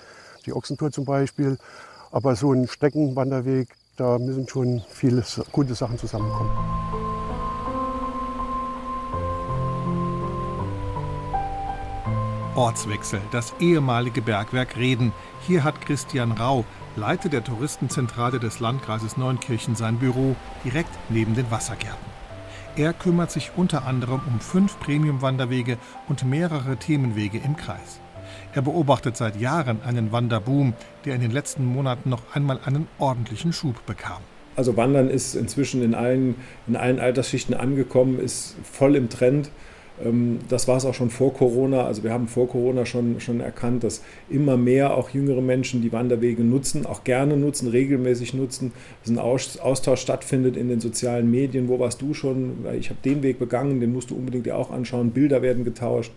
die 0.47 0.53
Ochsentour 0.53 0.93
zum 0.93 1.05
Beispiel, 1.05 1.59
aber 2.13 2.37
so 2.37 2.53
ein 2.53 2.69
Streckenwanderweg, 2.69 3.69
da 3.97 4.19
müssen 4.19 4.47
schon 4.49 4.83
viele 4.91 5.25
gute 5.51 5.75
Sachen 5.75 5.99
zusammenkommen. 5.99 6.98
Ortswechsel, 12.55 13.21
das 13.31 13.55
ehemalige 13.61 14.23
Bergwerk 14.23 14.77
Reden. 14.77 15.13
Hier 15.47 15.65
hat 15.65 15.81
Christian 15.81 16.33
Rau, 16.33 16.65
Leiter 16.97 17.29
der 17.29 17.45
Touristenzentrale 17.45 18.41
des 18.41 18.61
Landkreises 18.61 19.17
Neunkirchen, 19.17 19.77
sein 19.77 19.99
Büro 19.99 20.35
direkt 20.65 20.91
neben 21.09 21.35
den 21.35 21.51
Wassergärten. 21.51 22.07
Er 22.77 22.93
kümmert 22.93 23.31
sich 23.31 23.53
unter 23.57 23.87
anderem 23.87 24.21
um 24.27 24.41
fünf 24.41 24.79
Premium-Wanderwege 24.81 25.79
und 26.09 26.25
mehrere 26.25 26.77
Themenwege 26.77 27.39
im 27.39 27.57
Kreis. 27.57 28.01
Er 28.55 28.63
beobachtet 28.63 29.17
seit 29.17 29.41
Jahren 29.41 29.83
einen 29.83 30.13
Wanderboom, 30.13 30.75
der 31.05 31.15
in 31.15 31.21
den 31.21 31.31
letzten 31.31 31.65
Monaten 31.65 32.11
noch 32.11 32.23
einmal 32.35 32.61
einen 32.65 32.89
ordentlichen 32.99 33.53
Schub 33.53 33.85
bekam. 33.87 34.23
Also 34.57 34.77
Wandern 34.77 35.09
ist 35.09 35.37
inzwischen 35.37 35.83
in 35.83 35.95
allen, 35.95 36.35
in 36.67 36.75
allen 36.75 36.99
Altersschichten 36.99 37.55
angekommen, 37.55 38.19
ist 38.19 38.57
voll 38.65 38.97
im 38.97 39.09
Trend. 39.09 39.51
Ähm, 40.05 40.39
das 40.49 40.69
war 40.69 40.77
es 40.77 40.85
auch 40.85 40.95
schon 40.95 41.11
vor 41.11 41.35
Corona. 41.35 41.85
Also 41.85 42.03
wir 42.03 42.13
haben 42.13 42.29
vor 42.29 42.49
Corona 42.49 42.87
schon, 42.87 43.21
schon 43.21 43.41
erkannt, 43.41 43.85
dass 43.85 44.03
immer 44.29 44.57
mehr 44.57 44.97
auch 44.97 45.11
jüngere 45.11 45.43
Menschen 45.43 45.83
die 45.83 45.93
Wanderwege 45.93 46.43
nutzen, 46.43 46.87
auch 46.87 47.05
gerne 47.05 47.37
nutzen, 47.37 47.69
regelmäßig 47.69 48.35
nutzen, 48.35 48.73
dass 49.03 49.11
ein 49.11 49.19
Austausch 49.19 50.01
stattfindet 50.01 50.57
in 50.57 50.69
den 50.69 50.81
sozialen 50.81 51.31
Medien. 51.31 51.69
Wo 51.69 51.79
warst 51.79 52.03
du 52.03 52.15
schon? 52.15 52.67
Ich 52.79 52.91
habe 52.91 53.01
den 53.05 53.23
Weg 53.23 53.39
begangen, 53.39 53.81
den 53.81 53.93
musst 53.93 54.11
du 54.11 54.17
unbedingt 54.17 54.47
dir 54.47 54.57
auch 54.57 54.71
anschauen. 54.71 55.11
Bilder 55.11 55.43
werden 55.43 55.65
getauscht. 55.65 56.13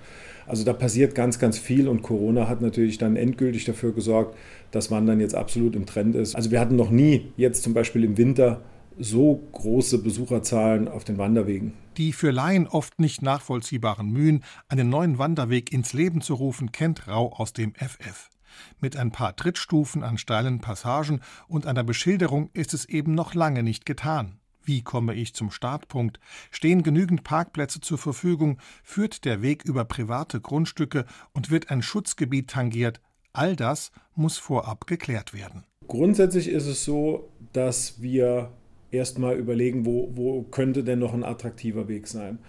Also 0.47 0.65
da 0.65 0.73
passiert 0.73 1.15
ganz, 1.15 1.39
ganz 1.39 1.57
viel 1.57 1.87
und 1.87 2.01
Corona 2.01 2.49
hat 2.49 2.61
natürlich 2.61 2.97
dann 2.97 3.15
endgültig 3.15 3.63
dafür 3.65 3.93
gesorgt, 3.93 4.35
dass 4.71 4.91
Wandern 4.91 5.19
jetzt 5.19 5.35
absolut 5.35 5.75
im 5.75 5.85
Trend 5.85 6.15
ist. 6.15 6.35
Also 6.35 6.51
wir 6.51 6.59
hatten 6.59 6.75
noch 6.75 6.89
nie 6.89 7.31
jetzt 7.37 7.63
zum 7.63 7.73
Beispiel 7.73 8.03
im 8.03 8.17
Winter 8.17 8.61
so 9.03 9.41
große 9.51 9.97
Besucherzahlen 9.97 10.87
auf 10.87 11.03
den 11.03 11.17
Wanderwegen. 11.17 11.73
Die 11.97 12.13
für 12.13 12.31
Laien 12.31 12.67
oft 12.67 12.99
nicht 12.99 13.21
nachvollziehbaren 13.21 14.09
Mühen, 14.09 14.43
einen 14.69 14.89
neuen 14.89 15.17
Wanderweg 15.17 15.73
ins 15.73 15.93
Leben 15.93 16.21
zu 16.21 16.35
rufen, 16.35 16.71
kennt 16.71 17.07
Rau 17.07 17.33
aus 17.33 17.53
dem 17.53 17.73
FF. 17.75 18.29
Mit 18.79 18.97
ein 18.97 19.11
paar 19.11 19.35
Trittstufen 19.35 20.03
an 20.03 20.17
steilen 20.17 20.59
Passagen 20.59 21.21
und 21.47 21.65
einer 21.65 21.83
Beschilderung 21.83 22.49
ist 22.53 22.73
es 22.73 22.85
eben 22.85 23.15
noch 23.15 23.33
lange 23.33 23.63
nicht 23.63 23.85
getan. 23.85 24.37
Wie 24.63 24.83
komme 24.83 25.15
ich 25.15 25.33
zum 25.33 25.49
Startpunkt? 25.49 26.19
Stehen 26.51 26.83
genügend 26.83 27.23
Parkplätze 27.23 27.81
zur 27.81 27.97
Verfügung? 27.97 28.59
Führt 28.83 29.25
der 29.25 29.41
Weg 29.41 29.65
über 29.65 29.85
private 29.85 30.39
Grundstücke 30.39 31.05
und 31.33 31.49
wird 31.49 31.71
ein 31.71 31.81
Schutzgebiet 31.81 32.51
tangiert? 32.51 33.01
All 33.33 33.55
das 33.55 33.91
muss 34.13 34.37
vorab 34.37 34.85
geklärt 34.85 35.33
werden. 35.33 35.63
Grundsätzlich 35.87 36.47
ist 36.47 36.67
es 36.67 36.85
so, 36.85 37.31
dass 37.53 38.01
wir 38.01 38.51
erstmal 38.91 39.37
überlegen, 39.37 39.85
wo, 39.85 40.11
wo 40.13 40.43
könnte 40.43 40.83
denn 40.83 40.99
noch 40.99 41.13
ein 41.13 41.23
attraktiver 41.23 41.87
Weg 41.87 42.07
sein. 42.07 42.39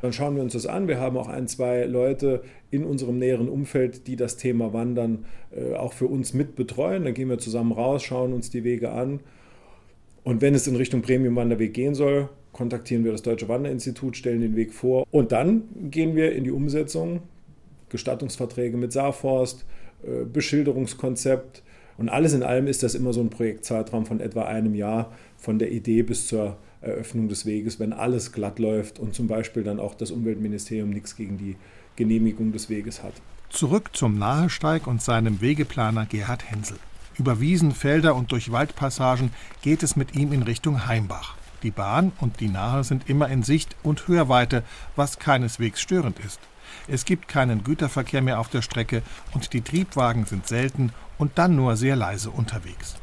Dann 0.00 0.12
schauen 0.12 0.34
wir 0.34 0.42
uns 0.42 0.54
das 0.54 0.66
an. 0.66 0.88
Wir 0.88 0.98
haben 0.98 1.16
auch 1.16 1.28
ein, 1.28 1.46
zwei 1.46 1.84
Leute 1.84 2.42
in 2.70 2.84
unserem 2.84 3.18
näheren 3.18 3.48
Umfeld, 3.48 4.08
die 4.08 4.16
das 4.16 4.36
Thema 4.36 4.72
Wandern 4.72 5.26
äh, 5.52 5.74
auch 5.74 5.92
für 5.92 6.06
uns 6.06 6.34
mit 6.34 6.56
betreuen. 6.56 7.04
Dann 7.04 7.14
gehen 7.14 7.28
wir 7.28 7.38
zusammen 7.38 7.72
raus, 7.72 8.02
schauen 8.02 8.32
uns 8.32 8.50
die 8.50 8.64
Wege 8.64 8.90
an. 8.90 9.20
Und 10.24 10.40
wenn 10.40 10.54
es 10.54 10.66
in 10.66 10.76
Richtung 10.76 11.02
Premium-Wanderweg 11.02 11.72
gehen 11.72 11.94
soll, 11.94 12.28
kontaktieren 12.52 13.04
wir 13.04 13.12
das 13.12 13.22
Deutsche 13.22 13.48
Wanderinstitut, 13.48 14.16
stellen 14.16 14.40
den 14.40 14.56
Weg 14.56 14.72
vor. 14.72 15.06
Und 15.10 15.30
dann 15.30 15.62
gehen 15.90 16.16
wir 16.16 16.32
in 16.32 16.44
die 16.44 16.50
Umsetzung. 16.50 17.20
Gestattungsverträge 17.88 18.76
mit 18.76 18.92
Saarforst, 18.92 19.64
äh, 20.02 20.24
Beschilderungskonzept. 20.24 21.62
Und 21.98 22.08
alles 22.08 22.32
in 22.32 22.42
allem 22.42 22.66
ist 22.66 22.82
das 22.82 22.94
immer 22.94 23.12
so 23.12 23.20
ein 23.20 23.30
Projektzeitraum 23.30 24.06
von 24.06 24.18
etwa 24.18 24.42
einem 24.44 24.74
Jahr, 24.74 25.12
von 25.42 25.58
der 25.58 25.72
Idee 25.72 26.02
bis 26.02 26.28
zur 26.28 26.56
Eröffnung 26.80 27.28
des 27.28 27.46
Weges, 27.46 27.80
wenn 27.80 27.92
alles 27.92 28.32
glatt 28.32 28.58
läuft 28.58 28.98
und 28.98 29.14
zum 29.14 29.26
Beispiel 29.26 29.64
dann 29.64 29.80
auch 29.80 29.94
das 29.94 30.12
Umweltministerium 30.12 30.90
nichts 30.90 31.16
gegen 31.16 31.36
die 31.36 31.56
Genehmigung 31.96 32.52
des 32.52 32.70
Weges 32.70 33.02
hat. 33.02 33.14
Zurück 33.50 33.90
zum 33.92 34.18
Nahesteig 34.18 34.86
und 34.86 35.02
seinem 35.02 35.40
Wegeplaner 35.40 36.06
Gerhard 36.06 36.50
Hensel. 36.50 36.78
Über 37.18 37.40
Wiesen, 37.40 37.72
Felder 37.72 38.14
und 38.14 38.32
durch 38.32 38.52
Waldpassagen 38.52 39.30
geht 39.60 39.82
es 39.82 39.96
mit 39.96 40.14
ihm 40.14 40.32
in 40.32 40.42
Richtung 40.42 40.86
Heimbach. 40.86 41.36
Die 41.62 41.70
Bahn 41.70 42.12
und 42.20 42.40
die 42.40 42.48
Nahe 42.48 42.84
sind 42.84 43.10
immer 43.10 43.28
in 43.28 43.42
Sicht 43.42 43.76
und 43.82 44.08
Hörweite, 44.08 44.62
was 44.96 45.18
keineswegs 45.18 45.80
störend 45.80 46.18
ist. 46.20 46.40
Es 46.88 47.04
gibt 47.04 47.28
keinen 47.28 47.64
Güterverkehr 47.64 48.22
mehr 48.22 48.40
auf 48.40 48.48
der 48.48 48.62
Strecke 48.62 49.02
und 49.34 49.52
die 49.52 49.60
Triebwagen 49.60 50.24
sind 50.24 50.46
selten 50.46 50.92
und 51.18 51.32
dann 51.36 51.54
nur 51.54 51.76
sehr 51.76 51.96
leise 51.96 52.30
unterwegs. 52.30 52.96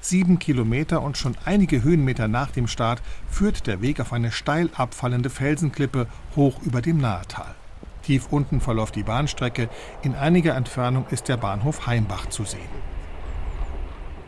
Sieben 0.00 0.38
Kilometer 0.38 1.02
und 1.02 1.16
schon 1.16 1.36
einige 1.44 1.82
Höhenmeter 1.82 2.28
nach 2.28 2.50
dem 2.50 2.66
Start 2.66 3.02
führt 3.28 3.66
der 3.66 3.82
Weg 3.82 4.00
auf 4.00 4.12
eine 4.12 4.32
steil 4.32 4.70
abfallende 4.74 5.30
Felsenklippe 5.30 6.06
hoch 6.36 6.62
über 6.62 6.80
dem 6.80 6.98
Nahetal. 6.98 7.54
Tief 8.02 8.28
unten 8.30 8.60
verläuft 8.60 8.96
die 8.96 9.02
Bahnstrecke, 9.02 9.68
in 10.02 10.14
einiger 10.14 10.54
Entfernung 10.54 11.06
ist 11.10 11.28
der 11.28 11.36
Bahnhof 11.36 11.86
Heimbach 11.86 12.26
zu 12.26 12.44
sehen. 12.44 12.60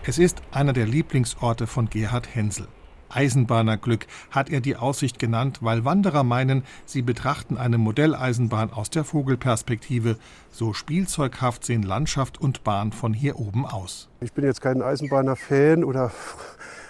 Es 0.02 0.18
ist 0.18 0.42
einer 0.50 0.72
der 0.72 0.86
Lieblingsorte 0.86 1.66
von 1.66 1.88
Gerhard 1.88 2.34
Hensel. 2.34 2.68
Eisenbahnerglück 3.10 4.06
hat 4.30 4.50
er 4.50 4.60
die 4.60 4.76
Aussicht 4.76 5.18
genannt, 5.18 5.58
weil 5.60 5.84
Wanderer 5.84 6.22
meinen, 6.22 6.64
sie 6.86 7.02
betrachten 7.02 7.56
eine 7.56 7.78
Modelleisenbahn 7.78 8.72
aus 8.72 8.90
der 8.90 9.04
Vogelperspektive. 9.04 10.16
So 10.50 10.72
spielzeughaft 10.72 11.64
sehen 11.64 11.82
Landschaft 11.82 12.40
und 12.40 12.64
Bahn 12.64 12.92
von 12.92 13.12
hier 13.12 13.38
oben 13.38 13.66
aus. 13.66 14.08
Ich 14.20 14.32
bin 14.32 14.44
jetzt 14.44 14.60
kein 14.60 14.82
Eisenbahner-Fan, 14.82 15.84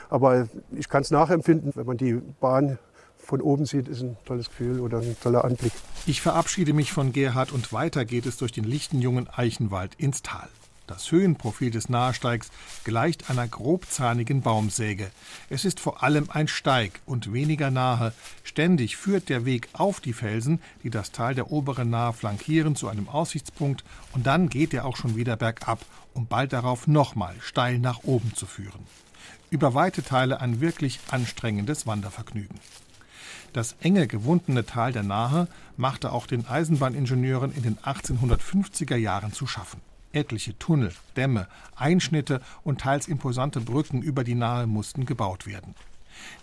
aber 0.08 0.48
ich 0.72 0.88
kann 0.88 1.02
es 1.02 1.10
nachempfinden, 1.10 1.72
wenn 1.74 1.86
man 1.86 1.96
die 1.96 2.14
Bahn 2.40 2.78
von 3.18 3.40
oben 3.40 3.64
sieht, 3.64 3.86
ist 3.86 4.02
ein 4.02 4.16
tolles 4.24 4.48
Gefühl 4.48 4.80
oder 4.80 4.98
ein 4.98 5.16
toller 5.22 5.44
Anblick. 5.44 5.72
Ich 6.06 6.20
verabschiede 6.20 6.72
mich 6.72 6.92
von 6.92 7.12
Gerhard 7.12 7.52
und 7.52 7.72
weiter 7.72 8.04
geht 8.04 8.26
es 8.26 8.36
durch 8.38 8.50
den 8.50 8.64
lichten 8.64 9.00
jungen 9.00 9.28
Eichenwald 9.28 9.94
ins 9.96 10.22
Tal. 10.22 10.48
Das 10.90 11.12
Höhenprofil 11.12 11.70
des 11.70 11.88
Nahesteigs 11.88 12.50
gleicht 12.82 13.30
einer 13.30 13.46
grobzahnigen 13.46 14.40
Baumsäge. 14.40 15.12
Es 15.48 15.64
ist 15.64 15.78
vor 15.78 16.02
allem 16.02 16.28
ein 16.30 16.48
Steig 16.48 17.00
und 17.06 17.32
weniger 17.32 17.70
nahe. 17.70 18.12
Ständig 18.42 18.96
führt 18.96 19.28
der 19.28 19.44
Weg 19.44 19.68
auf 19.72 20.00
die 20.00 20.12
Felsen, 20.12 20.60
die 20.82 20.90
das 20.90 21.12
Tal 21.12 21.36
der 21.36 21.52
oberen 21.52 21.90
Nahe 21.90 22.12
flankieren, 22.12 22.74
zu 22.74 22.88
einem 22.88 23.08
Aussichtspunkt 23.08 23.84
und 24.10 24.26
dann 24.26 24.48
geht 24.48 24.74
er 24.74 24.84
auch 24.84 24.96
schon 24.96 25.14
wieder 25.14 25.36
bergab, 25.36 25.78
um 26.12 26.26
bald 26.26 26.52
darauf 26.52 26.88
nochmal 26.88 27.36
steil 27.40 27.78
nach 27.78 28.02
oben 28.02 28.34
zu 28.34 28.46
führen. 28.46 28.84
Über 29.48 29.74
weite 29.74 30.02
Teile 30.02 30.40
ein 30.40 30.60
wirklich 30.60 30.98
anstrengendes 31.12 31.86
Wandervergnügen. 31.86 32.58
Das 33.52 33.76
enge, 33.80 34.08
gewundene 34.08 34.66
Tal 34.66 34.92
der 34.92 35.04
Nahe 35.04 35.46
machte 35.76 36.10
auch 36.10 36.26
den 36.26 36.48
Eisenbahningenieuren 36.48 37.52
in 37.52 37.62
den 37.62 37.78
1850er 37.78 38.96
Jahren 38.96 39.32
zu 39.32 39.46
schaffen. 39.46 39.80
Etliche 40.12 40.58
Tunnel, 40.58 40.92
Dämme, 41.16 41.46
Einschnitte 41.76 42.40
und 42.64 42.80
teils 42.80 43.08
imposante 43.08 43.60
Brücken 43.60 44.02
über 44.02 44.24
die 44.24 44.34
Nahe 44.34 44.66
mussten 44.66 45.06
gebaut 45.06 45.46
werden. 45.46 45.74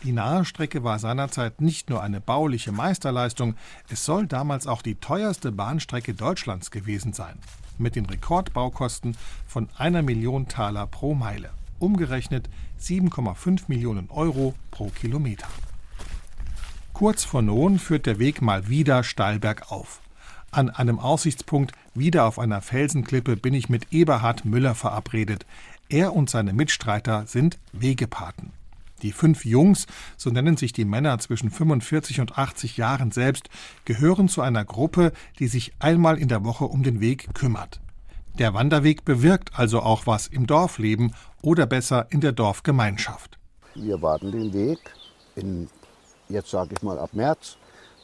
Die 0.04 0.12
Nahestrecke 0.12 0.84
war 0.84 1.00
seinerzeit 1.00 1.62
nicht 1.62 1.90
nur 1.90 2.02
eine 2.02 2.22
bauliche 2.22 2.72
Meisterleistung, 2.72 3.56
es 3.90 4.06
soll 4.06 4.28
damals 4.28 4.68
auch 4.68 4.82
die 4.82 4.96
teuerste 4.96 5.52
Bahnstrecke 5.52 6.14
Deutschlands 6.14 6.72
gewesen 6.72 7.14
sein. 7.14 7.38
Mit 7.78 7.96
den 7.96 8.06
Rekordbaukosten 8.06 9.16
von 9.46 9.70
einer 9.78 10.02
Million 10.02 10.48
Taler 10.48 10.88
pro 10.88 11.14
Meile. 11.14 11.52
Umgerechnet 11.80 12.50
7,5 12.82 13.64
Millionen 13.68 14.10
Euro 14.10 14.56
pro 14.72 14.90
Kilometer. 14.90 15.48
Kurz 16.94 17.24
vor 17.24 17.44
Nohn 17.44 17.78
führt 17.78 18.08
der 18.08 18.18
Weg 18.18 18.42
mal 18.42 18.68
wieder 18.68 19.04
steil 19.04 19.38
bergauf. 19.38 20.02
An 20.58 20.72
einem 20.72 20.98
Aussichtspunkt, 20.98 21.74
wieder 21.94 22.26
auf 22.26 22.40
einer 22.40 22.62
Felsenklippe, 22.62 23.38
bin 23.38 23.54
ich 23.54 23.70
mit 23.70 23.94
Eberhard 23.94 24.44
Müller 24.44 24.74
verabredet. 24.74 25.46
Er 25.88 26.16
und 26.16 26.32
seine 26.32 26.52
Mitstreiter 26.52 27.28
sind 27.28 27.60
Wegepaten. 27.74 28.54
Die 29.04 29.12
fünf 29.12 29.46
Jungs, 29.46 29.86
so 30.18 30.32
nennen 30.32 30.58
sich 30.58 30.74
die 30.74 30.84
Männer 30.84 31.20
zwischen 31.20 31.52
45 31.52 32.22
und 32.22 32.40
80 32.40 32.76
Jahren 32.76 33.12
selbst, 33.12 33.50
gehören 33.86 34.30
zu 34.30 34.42
einer 34.42 34.66
Gruppe, 34.66 35.12
die 35.38 35.46
sich 35.46 35.74
einmal 35.78 36.18
in 36.18 36.28
der 36.28 36.44
Woche 36.44 36.66
um 36.66 36.82
den 36.82 37.02
Weg 37.02 37.36
kümmert. 37.36 37.80
Der 38.40 38.56
Wanderweg 38.56 39.06
bewirkt 39.06 39.52
also 39.60 39.82
auch 39.82 40.08
was 40.08 40.26
im 40.26 40.48
Dorfleben 40.48 41.14
oder 41.44 41.68
besser 41.68 42.08
in 42.10 42.22
der 42.22 42.32
Dorfgemeinschaft. 42.32 43.38
Wir 43.76 44.02
warten 44.02 44.32
den 44.32 44.52
Weg 44.54 44.80
in, 45.36 45.70
jetzt 46.30 46.50
sage 46.50 46.74
ich 46.76 46.82
mal 46.82 46.98
ab 46.98 47.12
März 47.14 47.58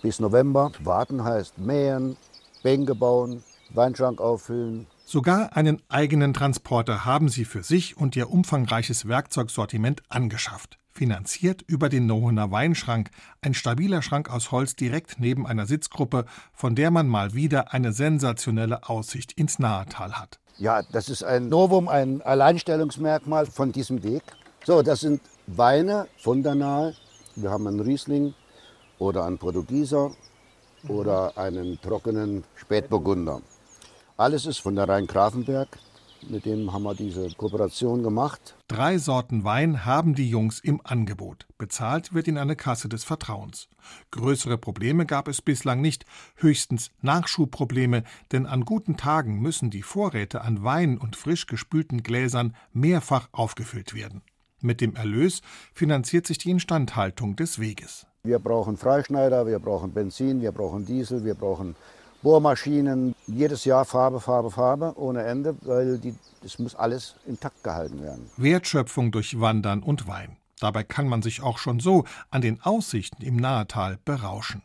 bis 0.03 0.19
November. 0.19 0.71
Warten 0.83 1.23
heißt 1.23 1.57
mähen, 1.57 2.15
Bänke 2.63 2.95
bauen, 2.95 3.43
Weinschrank 3.73 4.19
auffüllen. 4.19 4.87
Sogar 5.05 5.55
einen 5.55 5.81
eigenen 5.89 6.33
Transporter 6.33 7.05
haben 7.05 7.29
sie 7.29 7.45
für 7.45 7.61
sich 7.61 7.97
und 7.97 8.15
ihr 8.15 8.31
umfangreiches 8.31 9.07
Werkzeugsortiment 9.07 10.01
angeschafft. 10.09 10.79
Finanziert 10.91 11.61
über 11.63 11.89
den 11.89 12.05
Nohener 12.05 12.51
Weinschrank, 12.51 13.09
ein 13.41 13.53
stabiler 13.53 14.01
Schrank 14.01 14.31
aus 14.31 14.51
Holz 14.51 14.75
direkt 14.75 15.19
neben 15.19 15.45
einer 15.45 15.65
Sitzgruppe, 15.65 16.25
von 16.53 16.75
der 16.75 16.91
man 16.91 17.07
mal 17.07 17.33
wieder 17.33 17.73
eine 17.73 17.91
sensationelle 17.91 18.87
Aussicht 18.87 19.33
ins 19.33 19.59
Nahetal 19.59 20.13
hat. 20.13 20.39
Ja, 20.57 20.83
das 20.83 21.09
ist 21.09 21.23
ein 21.23 21.49
Novum, 21.49 21.87
ein 21.87 22.21
Alleinstellungsmerkmal 22.21 23.47
von 23.47 23.71
diesem 23.71 24.03
Weg. 24.03 24.23
So, 24.65 24.83
das 24.83 25.01
sind 25.01 25.19
Weine 25.47 26.07
von 26.19 26.43
der 26.43 26.55
Nahe. 26.55 26.95
Wir 27.35 27.49
haben 27.49 27.67
einen 27.67 27.79
Riesling 27.79 28.33
oder 28.99 29.25
einen 29.25 29.39
Portugieser 29.39 30.11
oder 30.87 31.37
einen 31.37 31.79
trockenen 31.81 32.43
Spätburgunder. 32.55 33.41
Alles 34.17 34.45
ist 34.45 34.59
von 34.59 34.75
der 34.75 34.87
Rhein-Grafenberg. 34.87 35.79
Mit 36.29 36.45
dem 36.45 36.71
haben 36.71 36.83
wir 36.83 36.95
diese 36.95 37.29
Kooperation 37.31 38.01
gemacht. 38.01 38.55
Drei 38.67 38.97
Sorten 38.97 39.43
Wein 39.43 39.85
haben 39.85 40.15
die 40.15 40.29
Jungs 40.29 40.59
im 40.59 40.79
Angebot. 40.83 41.45
Bezahlt 41.57 42.13
wird 42.13 42.27
in 42.27 42.37
eine 42.37 42.55
Kasse 42.55 42.87
des 42.87 43.03
Vertrauens. 43.03 43.67
Größere 44.11 44.57
Probleme 44.57 45.05
gab 45.05 45.27
es 45.27 45.41
bislang 45.41 45.81
nicht, 45.81 46.05
höchstens 46.35 46.91
Nachschubprobleme, 47.01 48.03
denn 48.31 48.45
an 48.45 48.63
guten 48.63 48.95
Tagen 48.95 49.41
müssen 49.41 49.69
die 49.69 49.83
Vorräte 49.83 50.41
an 50.41 50.63
Wein 50.63 50.97
und 50.97 51.15
frisch 51.15 51.45
gespülten 51.45 52.03
Gläsern 52.03 52.55
mehrfach 52.71 53.27
aufgefüllt 53.33 53.93
werden. 53.93 54.21
Mit 54.63 54.79
dem 54.79 54.95
Erlös 54.95 55.41
finanziert 55.73 56.25
sich 56.25 56.37
die 56.37 56.49
Instandhaltung 56.49 57.35
des 57.35 57.59
Weges. 57.59 58.07
Wir 58.23 58.39
brauchen 58.39 58.77
Freischneider, 58.77 59.45
wir 59.45 59.59
brauchen 59.59 59.91
Benzin, 59.91 60.41
wir 60.41 60.53
brauchen 60.53 60.85
Diesel, 60.85 61.25
wir 61.25 61.35
brauchen 61.35 61.75
Bohrmaschinen. 62.21 63.13
Jedes 63.27 63.65
Jahr 63.65 63.83
Farbe, 63.83 64.21
Farbe, 64.21 64.49
Farbe 64.51 64.93
ohne 64.95 65.23
Ende, 65.23 65.57
weil 65.63 65.99
das 66.41 66.59
muss 66.59 66.75
alles 66.75 67.15
intakt 67.27 67.61
gehalten 67.61 68.01
werden. 68.01 68.29
Wertschöpfung 68.37 69.11
durch 69.11 69.37
Wandern 69.41 69.83
und 69.83 70.07
Wein. 70.07 70.37
Dabei 70.61 70.83
kann 70.83 71.09
man 71.09 71.21
sich 71.21 71.43
auch 71.43 71.57
schon 71.57 71.81
so 71.81 72.05
an 72.31 72.41
den 72.41 72.61
Aussichten 72.61 73.21
im 73.21 73.35
Nahetal 73.35 73.99
berauschen. 74.05 74.61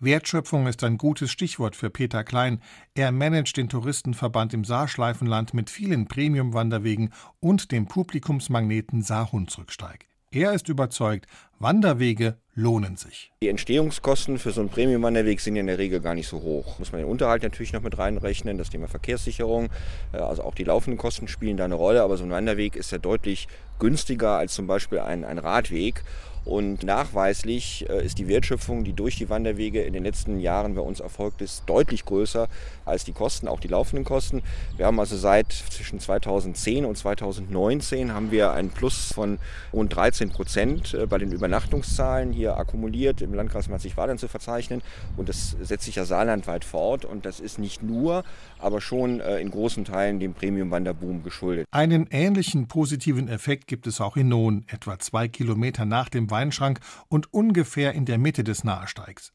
Wertschöpfung 0.00 0.66
ist 0.66 0.82
ein 0.84 0.98
gutes 0.98 1.30
Stichwort 1.30 1.76
für 1.76 1.90
Peter 1.90 2.24
Klein. 2.24 2.60
Er 2.94 3.12
managt 3.12 3.56
den 3.56 3.68
Touristenverband 3.68 4.54
im 4.54 4.64
Saarschleifenland 4.64 5.54
mit 5.54 5.70
vielen 5.70 6.06
Premium-Wanderwegen 6.06 7.10
und 7.40 7.72
dem 7.72 7.86
Publikumsmagneten 7.86 9.02
Saar-Hunsrücksteig. 9.02 10.06
Er 10.32 10.52
ist 10.52 10.68
überzeugt, 10.68 11.26
Wanderwege 11.62 12.38
lohnen 12.54 12.96
sich. 12.96 13.32
Die 13.42 13.48
Entstehungskosten 13.48 14.38
für 14.38 14.50
so 14.50 14.62
einen 14.62 14.70
Premium-Wanderweg 14.70 15.42
sind 15.42 15.56
ja 15.56 15.60
in 15.60 15.66
der 15.66 15.76
Regel 15.76 16.00
gar 16.00 16.14
nicht 16.14 16.26
so 16.26 16.40
hoch. 16.40 16.78
Muss 16.78 16.90
man 16.90 17.02
den 17.02 17.10
Unterhalt 17.10 17.42
natürlich 17.42 17.74
noch 17.74 17.82
mit 17.82 17.98
reinrechnen, 17.98 18.56
das 18.56 18.70
Thema 18.70 18.88
Verkehrssicherung, 18.88 19.68
äh, 20.14 20.16
also 20.16 20.42
auch 20.42 20.54
die 20.54 20.64
laufenden 20.64 20.96
Kosten 20.96 21.28
spielen 21.28 21.58
da 21.58 21.66
eine 21.66 21.74
Rolle, 21.74 22.02
aber 22.02 22.16
so 22.16 22.24
ein 22.24 22.30
Wanderweg 22.30 22.76
ist 22.76 22.92
ja 22.92 22.98
deutlich 22.98 23.46
günstiger 23.78 24.38
als 24.38 24.54
zum 24.54 24.66
Beispiel 24.66 25.00
ein, 25.00 25.22
ein 25.22 25.36
Radweg. 25.36 26.02
Und 26.44 26.84
nachweislich 26.84 27.86
äh, 27.88 28.04
ist 28.04 28.18
die 28.18 28.26
Wertschöpfung, 28.26 28.82
die 28.84 28.94
durch 28.94 29.16
die 29.16 29.28
Wanderwege 29.28 29.82
in 29.82 29.92
den 29.92 30.04
letzten 30.04 30.40
Jahren 30.40 30.74
bei 30.74 30.80
uns 30.80 31.00
erfolgt 31.00 31.42
ist, 31.42 31.64
deutlich 31.66 32.06
größer 32.06 32.48
als 32.86 33.04
die 33.04 33.12
Kosten, 33.12 33.46
auch 33.46 33.60
die 33.60 33.68
laufenden 33.68 34.04
Kosten. 34.04 34.42
Wir 34.76 34.86
haben 34.86 34.98
also 34.98 35.16
seit 35.16 35.52
zwischen 35.52 36.00
2010 36.00 36.86
und 36.86 36.96
2019 36.96 38.14
haben 38.14 38.30
wir 38.30 38.52
einen 38.52 38.70
Plus 38.70 39.12
von 39.12 39.38
rund 39.72 39.94
13 39.94 40.30
Prozent 40.30 40.94
äh, 40.94 41.06
bei 41.06 41.18
den 41.18 41.30
Übernachtungszahlen 41.50 42.32
hier 42.32 42.56
akkumuliert 42.56 43.20
im 43.22 43.34
Landkreis 43.34 43.68
Marzig-Wadern 43.68 44.18
zu 44.18 44.28
verzeichnen. 44.28 44.82
Und 45.16 45.28
das 45.28 45.56
setzt 45.60 45.84
sich 45.84 45.96
ja 45.96 46.04
saarlandweit 46.04 46.64
fort. 46.64 47.04
Und 47.04 47.26
das 47.26 47.40
ist 47.40 47.58
nicht 47.58 47.82
nur, 47.82 48.22
aber 48.60 48.80
schon 48.80 49.18
äh, 49.18 49.40
in 49.40 49.50
großen 49.50 49.84
Teilen 49.84 50.20
dem 50.20 50.32
Premium-Wanderboom 50.32 51.24
geschuldet. 51.24 51.66
Einen 51.72 52.06
ähnlichen 52.12 52.68
positiven 52.68 53.26
Effekt 53.26 53.66
gibt 53.66 53.88
es 53.88 54.00
auch 54.00 54.16
in 54.16 54.28
Nohn, 54.28 54.64
etwa 54.68 55.00
zwei 55.00 55.26
Kilometer 55.26 55.84
nach 55.84 56.08
dem 56.08 56.30
Weinschrank 56.30 56.78
und 57.08 57.34
ungefähr 57.34 57.94
in 57.94 58.04
der 58.04 58.18
Mitte 58.18 58.44
des 58.44 58.62
Nahesteigs. 58.62 59.32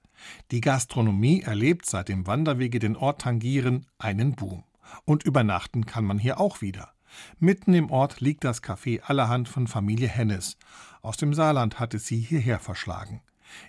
Die 0.51 0.61
Gastronomie 0.61 1.41
erlebt, 1.41 1.85
seit 1.85 2.07
dem 2.07 2.25
Wanderwege 2.27 2.79
den 2.79 2.95
Ort 2.95 3.21
tangieren, 3.21 3.87
einen 3.99 4.35
Boom. 4.35 4.63
Und 5.03 5.23
übernachten 5.23 5.85
kann 5.85 6.05
man 6.05 6.17
hier 6.17 6.39
auch 6.39 6.61
wieder. 6.61 6.95
Mitten 7.39 7.73
im 7.73 7.91
Ort 7.91 8.21
liegt 8.21 8.43
das 8.43 8.63
Café 8.63 9.01
Allerhand 9.01 9.47
von 9.47 9.67
Familie 9.67 10.07
Hennes. 10.07 10.57
Aus 11.05 11.17
dem 11.17 11.35
Saarland 11.35 11.79
hat 11.79 11.93
es 11.93 12.07
sie 12.07 12.17
hierher 12.17 12.57
verschlagen. 12.57 13.21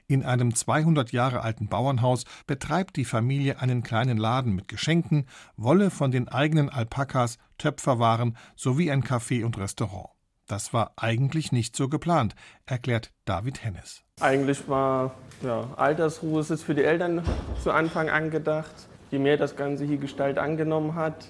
In 0.06 0.24
einem 0.24 0.54
200 0.54 1.12
Jahre 1.12 1.42
alten 1.42 1.68
Bauernhaus 1.68 2.24
betreibt 2.46 2.96
die 2.96 3.04
Familie 3.04 3.60
einen 3.60 3.82
kleinen 3.82 4.16
Laden 4.16 4.54
mit 4.54 4.68
Geschenken, 4.68 5.26
Wolle 5.58 5.90
von 5.90 6.10
den 6.10 6.28
eigenen 6.28 6.70
Alpakas, 6.70 7.36
Töpferwaren 7.58 8.38
sowie 8.56 8.90
ein 8.90 9.04
Café 9.04 9.44
und 9.44 9.58
Restaurant. 9.58 10.08
Das 10.46 10.72
war 10.72 10.92
eigentlich 10.96 11.52
nicht 11.52 11.76
so 11.76 11.90
geplant, 11.90 12.34
erklärt 12.64 13.12
David 13.26 13.62
Hennes. 13.62 14.02
Eigentlich 14.18 14.66
war 14.66 15.14
ja, 15.42 15.68
Altersruhe 15.76 16.40
ist 16.40 16.62
für 16.62 16.74
die 16.74 16.84
Eltern 16.84 17.22
zu 17.62 17.70
Anfang 17.70 18.08
angedacht. 18.08 18.88
Je 19.10 19.18
mehr 19.18 19.36
das 19.36 19.56
Ganze 19.56 19.84
hier 19.84 19.98
Gestalt 19.98 20.38
angenommen 20.38 20.94
hat, 20.94 21.26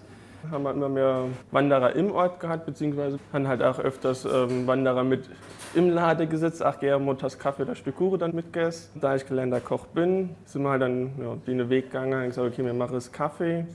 haben 0.50 0.64
wir 0.64 0.72
immer 0.72 0.88
mehr 0.88 1.24
Wanderer 1.50 1.94
im 1.94 2.12
Ort 2.12 2.40
gehabt, 2.40 2.66
beziehungsweise 2.66 3.18
haben 3.32 3.48
halt 3.48 3.62
auch 3.62 3.78
öfters 3.78 4.24
ähm, 4.24 4.66
Wanderer 4.66 5.04
mit 5.04 5.28
im 5.74 5.90
Lade 5.90 6.26
gesetzt. 6.26 6.62
Ach, 6.62 6.78
gerne 6.78 7.04
Montags 7.04 7.38
Kaffee 7.38 7.62
oder 7.62 7.74
Stück 7.74 7.96
Kuchen 7.96 8.18
dann 8.18 8.34
mitgegessen. 8.34 9.00
Da 9.00 9.14
ich 9.16 9.26
gelernter 9.26 9.60
Koch 9.60 9.86
bin, 9.86 10.30
sind 10.44 10.62
wir 10.62 10.70
halt 10.70 10.82
dann 10.82 11.12
ja, 11.20 11.36
den 11.46 11.68
Weg 11.68 11.86
gegangen 11.86 12.22
und 12.22 12.28
gesagt, 12.28 12.52
okay, 12.52 12.64
wir 12.64 12.74
machen 12.74 12.94
jetzt 12.94 13.12
Kaffee. 13.12 13.66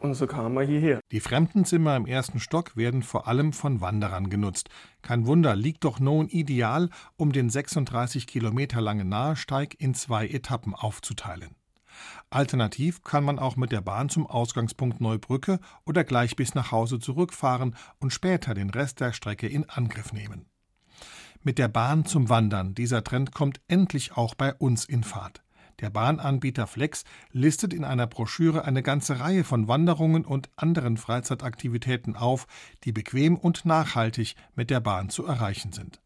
Und 0.00 0.14
so 0.14 0.26
kamen 0.26 0.54
wir 0.54 0.62
hierher. 0.62 1.00
Die 1.10 1.20
Fremdenzimmer 1.20 1.96
im 1.96 2.06
ersten 2.06 2.38
Stock 2.38 2.76
werden 2.76 3.02
vor 3.02 3.26
allem 3.26 3.52
von 3.52 3.80
Wanderern 3.80 4.30
genutzt. 4.30 4.68
Kein 5.02 5.26
Wunder, 5.26 5.56
liegt 5.56 5.84
doch 5.84 6.00
nun 6.00 6.28
ideal, 6.28 6.88
um 7.16 7.32
den 7.32 7.50
36 7.50 8.26
Kilometer 8.26 8.80
langen 8.80 9.08
Nahesteig 9.08 9.74
in 9.78 9.94
zwei 9.94 10.26
Etappen 10.26 10.74
aufzuteilen. 10.74 11.56
Alternativ 12.30 13.02
kann 13.02 13.24
man 13.24 13.38
auch 13.38 13.56
mit 13.56 13.72
der 13.72 13.80
Bahn 13.80 14.08
zum 14.08 14.26
Ausgangspunkt 14.26 15.00
Neubrücke 15.00 15.60
oder 15.84 16.04
gleich 16.04 16.36
bis 16.36 16.54
nach 16.54 16.72
Hause 16.72 16.98
zurückfahren 16.98 17.76
und 17.98 18.12
später 18.12 18.54
den 18.54 18.70
Rest 18.70 19.00
der 19.00 19.12
Strecke 19.12 19.46
in 19.46 19.68
Angriff 19.68 20.12
nehmen. 20.12 20.46
Mit 21.42 21.58
der 21.58 21.68
Bahn 21.68 22.04
zum 22.04 22.28
Wandern, 22.28 22.74
dieser 22.74 23.02
Trend 23.02 23.32
kommt 23.32 23.60
endlich 23.66 24.16
auch 24.16 24.34
bei 24.34 24.54
uns 24.54 24.84
in 24.84 25.02
Fahrt. 25.02 25.42
Der 25.80 25.90
Bahnanbieter 25.90 26.66
Flex 26.66 27.04
listet 27.32 27.74
in 27.74 27.84
einer 27.84 28.06
Broschüre 28.06 28.64
eine 28.64 28.82
ganze 28.82 29.18
Reihe 29.18 29.42
von 29.42 29.66
Wanderungen 29.66 30.24
und 30.24 30.50
anderen 30.54 30.96
Freizeitaktivitäten 30.96 32.14
auf, 32.14 32.46
die 32.84 32.92
bequem 32.92 33.36
und 33.36 33.64
nachhaltig 33.64 34.36
mit 34.54 34.70
der 34.70 34.80
Bahn 34.80 35.08
zu 35.08 35.26
erreichen 35.26 35.72
sind. 35.72 36.01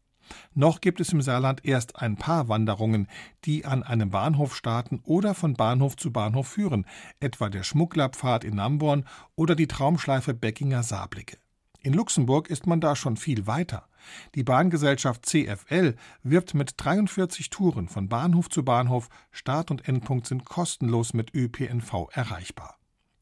Noch 0.53 0.81
gibt 0.81 0.99
es 0.99 1.13
im 1.13 1.21
Saarland 1.21 1.65
erst 1.65 2.01
ein 2.01 2.17
paar 2.17 2.49
Wanderungen, 2.49 3.07
die 3.45 3.65
an 3.65 3.83
einem 3.83 4.09
Bahnhof 4.09 4.55
starten 4.55 4.99
oder 5.03 5.33
von 5.33 5.53
Bahnhof 5.53 5.95
zu 5.97 6.11
Bahnhof 6.11 6.47
führen, 6.47 6.85
etwa 7.19 7.49
der 7.49 7.63
Schmugglerpfad 7.63 8.43
in 8.43 8.55
Namborn 8.55 9.05
oder 9.35 9.55
die 9.55 9.67
Traumschleife 9.67 10.33
Beckinger 10.33 10.83
Saarblicke. 10.83 11.37
In 11.81 11.93
Luxemburg 11.93 12.49
ist 12.49 12.67
man 12.67 12.81
da 12.81 12.95
schon 12.95 13.17
viel 13.17 13.47
weiter. 13.47 13.87
Die 14.35 14.43
Bahngesellschaft 14.43 15.25
CFL 15.25 15.95
wirbt 16.23 16.53
mit 16.53 16.73
43 16.77 17.49
Touren 17.49 17.87
von 17.87 18.09
Bahnhof 18.09 18.49
zu 18.49 18.63
Bahnhof. 18.63 19.09
Start 19.31 19.71
und 19.71 19.87
Endpunkt 19.87 20.27
sind 20.27 20.45
kostenlos 20.45 21.13
mit 21.13 21.33
ÖPNV 21.33 22.09
erreichbar. 22.11 22.77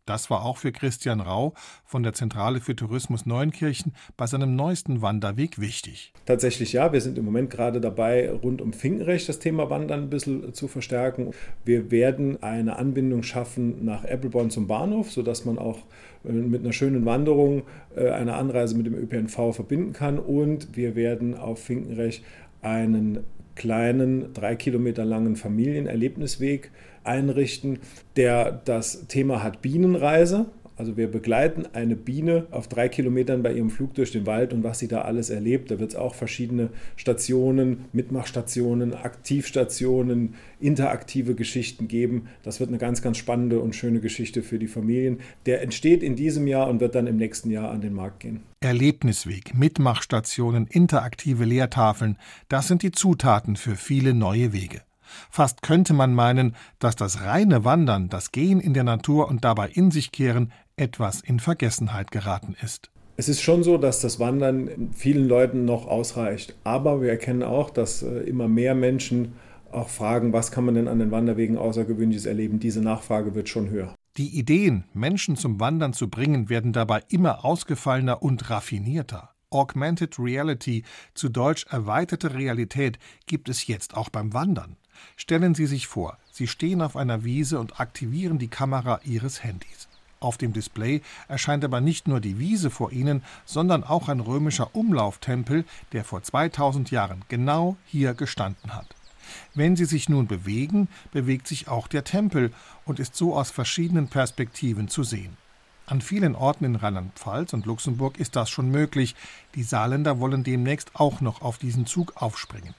Das 0.06 0.30
war 0.30 0.46
auch 0.46 0.58
für 0.58 0.72
Christian 0.72 1.20
Rau 1.20 1.54
von 1.84 2.04
der 2.04 2.14
Zentrale 2.14 2.62
für 2.62 2.76
Tourismus 2.76 3.26
Neuenkirchen 3.26 3.94
bei 4.18 4.28
seinem 4.28 4.56
neuesten 4.56 5.02
Wanderweg 5.02 5.60
wichtig. 5.60 6.14
Tatsächlich 6.26 6.74
ja, 6.74 6.94
wir 6.94 7.02
sind 7.02 7.18
im 7.18 7.26
Moment 7.26 7.50
gerade 7.50 7.82
dabei, 7.82 8.30
rund 8.30 8.62
um 8.62 8.72
Finkenrecht 8.72 9.28
das 9.28 9.40
Thema 9.40 9.70
Wandern 9.72 10.04
ein 10.04 10.10
bisschen 10.12 10.54
zu 10.54 10.68
verstärken. 10.68 11.32
Wir 11.64 11.90
werden 11.90 12.42
eine 12.44 12.78
Anbindung 12.78 13.24
schaffen 13.24 13.84
nach 13.84 14.04
Eppelborn 14.04 14.52
zum 14.52 14.68
Bahnhof, 14.68 15.12
sodass 15.12 15.44
man 15.44 15.58
auch 15.58 15.80
äh, 16.24 16.32
mit 16.32 16.62
einer 16.62 16.74
schönen 16.74 17.06
Wanderung 17.06 17.64
äh, 17.96 18.10
eine 18.10 18.36
Anreise 18.36 18.78
mit 18.78 18.86
dem 18.86 18.94
ÖPNV 18.94 19.56
verbinden 19.56 19.94
kann. 19.94 20.20
Und 20.20 20.76
wir 20.78 20.96
werden 20.96 21.36
auf 21.36 21.64
Finkenrecht 21.64 22.24
einen 22.62 23.24
kleinen, 23.56 24.34
drei 24.34 24.56
Kilometer 24.56 25.06
langen 25.06 25.36
Familienerlebnisweg 25.36 26.72
einrichten, 27.04 27.80
der 28.16 28.52
das 28.52 29.08
Thema 29.08 29.44
hat 29.44 29.62
Bienenreise. 29.62 30.48
Also 30.78 30.98
wir 30.98 31.08
begleiten 31.08 31.66
eine 31.74 31.96
Biene 31.96 32.48
auf 32.52 32.68
drei 32.68 32.90
Kilometern 32.90 33.44
bei 33.44 33.54
ihrem 33.54 33.70
Flug 33.70 33.94
durch 33.94 34.12
den 34.12 34.26
Wald 34.26 34.52
und 34.52 34.64
was 34.64 34.80
sie 34.80 34.90
da 34.90 35.02
alles 35.02 35.30
erlebt. 35.30 35.72
Da 35.72 35.80
wird 35.80 35.92
es 35.92 35.96
auch 35.96 36.16
verschiedene 36.16 36.70
Stationen, 36.98 37.86
Mitmachstationen, 37.94 38.94
Aktivstationen, 38.94 40.34
interaktive 40.60 41.34
Geschichten 41.34 41.88
geben. 41.88 42.28
Das 42.44 42.60
wird 42.60 42.70
eine 42.70 42.78
ganz, 42.78 43.02
ganz 43.02 43.18
spannende 43.18 43.60
und 43.62 43.76
schöne 43.76 44.02
Geschichte 44.02 44.44
für 44.44 44.60
die 44.60 44.68
Familien. 44.68 45.20
Der 45.46 45.62
entsteht 45.62 46.04
in 46.04 46.16
diesem 46.16 46.46
Jahr 46.46 46.68
und 46.68 46.82
wird 46.82 46.96
dann 46.96 47.08
im 47.08 47.18
nächsten 47.18 47.52
Jahr 47.52 47.72
an 47.72 47.82
den 47.82 47.94
Markt 47.94 48.20
gehen. 48.22 48.42
Erlebnisweg, 48.60 49.54
Mitmachstationen, 49.56 50.68
interaktive 50.68 51.46
Lehrtafeln, 51.46 52.18
das 52.50 52.68
sind 52.68 52.82
die 52.84 52.92
Zutaten 52.92 53.56
für 53.56 53.76
viele 53.76 54.14
neue 54.14 54.54
Wege. 54.54 54.82
Fast 55.30 55.62
könnte 55.62 55.94
man 55.94 56.14
meinen, 56.14 56.56
dass 56.80 56.96
das 56.96 57.22
reine 57.22 57.66
Wandern, 57.66 58.10
das 58.10 58.32
Gehen 58.32 58.60
in 58.60 58.74
der 58.74 58.84
Natur 58.84 59.28
und 59.28 59.44
dabei 59.44 59.70
in 59.70 59.92
sich 59.92 60.12
kehren 60.12 60.52
etwas 60.78 61.22
in 61.22 61.40
Vergessenheit 61.40 62.12
geraten 62.12 62.56
ist. 62.62 62.90
Es 63.18 63.30
ist 63.30 63.42
schon 63.42 63.64
so, 63.64 63.78
dass 63.78 64.02
das 64.02 64.20
Wandern 64.20 64.90
vielen 64.94 65.28
Leuten 65.28 65.64
noch 65.64 65.88
ausreicht. 65.88 66.56
Aber 66.66 67.02
wir 67.02 67.10
erkennen 67.10 67.44
auch, 67.44 67.70
dass 67.70 68.04
äh, 68.04 68.20
immer 68.24 68.50
mehr 68.50 68.76
Menschen 68.76 69.34
auch 69.72 69.90
fragen, 69.90 70.34
was 70.34 70.52
kann 70.52 70.66
man 70.66 70.76
denn 70.76 70.88
an 70.88 71.00
den 71.00 71.12
Wanderwegen 71.12 71.58
Außergewöhnliches 71.58 72.26
erleben. 72.26 72.60
Diese 72.60 72.82
Nachfrage 72.82 73.36
wird 73.36 73.50
schon 73.50 73.70
höher. 73.70 73.96
Die 74.18 74.38
Ideen, 74.38 74.86
Menschen 74.94 75.36
zum 75.36 75.60
Wandern 75.60 75.94
zu 75.94 76.10
bringen, 76.10 76.50
werden 76.50 76.72
dabei 76.74 77.04
immer 77.10 77.44
ausgefallener 77.44 78.22
und 78.22 78.50
raffinierter. 78.50 79.32
Augmented 79.50 80.20
Reality, 80.20 80.84
zu 81.14 81.30
Deutsch 81.30 81.66
erweiterte 81.70 82.34
Realität, 82.34 82.98
gibt 83.26 83.48
es 83.50 83.68
jetzt 83.68 83.96
auch 83.96 84.10
beim 84.10 84.34
Wandern. 84.34 84.78
Stellen 85.16 85.56
Sie 85.56 85.66
sich 85.66 85.88
vor, 85.88 86.18
Sie 86.32 86.48
stehen 86.48 86.82
auf 86.82 86.96
einer 86.96 87.24
Wiese 87.24 87.60
und 87.60 87.80
aktivieren 87.80 88.40
die 88.40 88.48
Kamera 88.48 89.00
Ihres 89.04 89.44
Handys. 89.44 89.88
Auf 90.20 90.38
dem 90.38 90.54
Display 90.54 91.02
erscheint 91.28 91.64
aber 91.64 91.82
nicht 91.82 92.08
nur 92.08 92.20
die 92.20 92.40
Wiese 92.40 92.72
vor 92.72 92.92
ihnen, 92.92 93.22
sondern 93.46 93.84
auch 93.84 94.10
ein 94.10 94.20
römischer 94.20 94.76
Umlauftempel, 94.76 95.66
der 95.92 96.04
vor 96.04 96.24
2000 96.24 96.90
Jahren 96.90 97.22
genau 97.28 97.78
hier 97.86 98.14
gestanden 98.14 98.74
hat. 98.74 98.88
Wenn 99.54 99.76
sie 99.76 99.86
sich 99.86 100.10
nun 100.10 100.28
bewegen, 100.28 100.88
bewegt 101.12 101.48
sich 101.48 101.68
auch 101.68 101.88
der 101.88 102.04
Tempel 102.04 102.52
und 102.86 103.00
ist 103.00 103.16
so 103.16 103.36
aus 103.36 103.52
verschiedenen 103.52 104.08
Perspektiven 104.08 104.88
zu 104.88 105.04
sehen. 105.04 105.38
An 105.88 106.02
vielen 106.02 106.36
Orten 106.36 106.66
in 106.66 106.76
Rheinland-Pfalz 106.76 107.54
und 107.54 107.68
Luxemburg 107.68 108.18
ist 108.20 108.36
das 108.36 108.50
schon 108.50 108.72
möglich. 108.72 109.16
Die 109.54 109.64
Saarländer 109.64 110.20
wollen 110.20 110.44
demnächst 110.44 110.96
auch 110.96 111.22
noch 111.22 111.42
auf 111.42 111.60
diesen 111.60 111.86
Zug 111.86 112.14
aufspringen. 112.20 112.74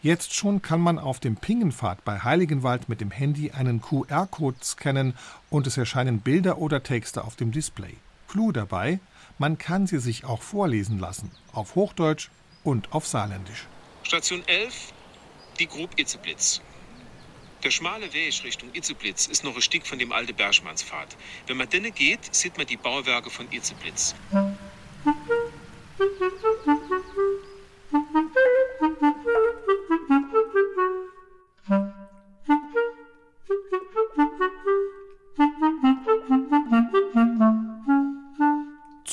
Jetzt 0.00 0.32
schon 0.32 0.62
kann 0.62 0.80
man 0.80 1.00
auf 1.00 1.18
dem 1.18 1.36
Pingenpfad 1.36 2.04
bei 2.04 2.20
Heiligenwald 2.20 2.88
mit 2.88 3.00
dem 3.00 3.10
Handy 3.10 3.50
einen 3.50 3.82
QR-Code 3.82 4.58
scannen 4.62 5.14
und 5.50 5.66
es 5.66 5.76
erscheinen 5.76 6.20
Bilder 6.20 6.58
oder 6.58 6.84
Texte 6.84 7.24
auf 7.24 7.34
dem 7.34 7.50
Display. 7.50 7.96
Clou 8.28 8.52
dabei, 8.52 9.00
man 9.38 9.58
kann 9.58 9.88
sie 9.88 9.98
sich 9.98 10.24
auch 10.24 10.42
vorlesen 10.42 11.00
lassen, 11.00 11.32
auf 11.52 11.74
Hochdeutsch 11.74 12.28
und 12.62 12.92
auf 12.92 13.08
Saarländisch. 13.08 13.66
Station 14.04 14.42
11, 14.46 14.92
die 15.58 15.66
Grub 15.66 15.90
Itzeblitz. 15.98 16.60
Der 17.64 17.72
schmale 17.72 18.12
Weg 18.12 18.44
Richtung 18.44 18.68
Itzeblitz 18.74 19.26
ist 19.26 19.42
noch 19.42 19.56
ein 19.56 19.62
Stück 19.62 19.84
von 19.84 19.98
dem 19.98 20.12
alten 20.12 20.36
Bergmannspfad. 20.36 21.16
Wenn 21.48 21.56
man 21.56 21.68
denne 21.68 21.90
geht, 21.90 22.32
sieht 22.32 22.56
man 22.56 22.68
die 22.68 22.76
Bauwerke 22.76 23.30
von 23.30 23.50
Itzeblitz. 23.50 24.14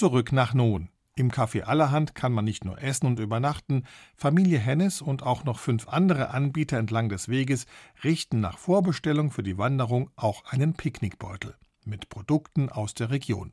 Zurück 0.05 0.31
nach 0.31 0.53
Nohn. 0.53 0.89
Im 1.15 1.31
Café 1.31 1.63
Allerhand 1.63 2.13
kann 2.13 2.31
man 2.31 2.45
nicht 2.45 2.63
nur 2.63 2.79
essen 2.79 3.07
und 3.07 3.19
übernachten, 3.19 3.85
Familie 4.15 4.59
Hennes 4.59 5.01
und 5.01 5.23
auch 5.23 5.45
noch 5.45 5.57
fünf 5.57 5.87
andere 5.87 6.29
Anbieter 6.29 6.77
entlang 6.77 7.09
des 7.09 7.27
Weges 7.27 7.65
richten 8.03 8.39
nach 8.39 8.59
Vorbestellung 8.59 9.31
für 9.31 9.41
die 9.41 9.57
Wanderung 9.57 10.11
auch 10.15 10.45
einen 10.45 10.75
Picknickbeutel 10.75 11.55
mit 11.85 12.09
Produkten 12.09 12.69
aus 12.69 12.93
der 12.93 13.09
Region. 13.09 13.51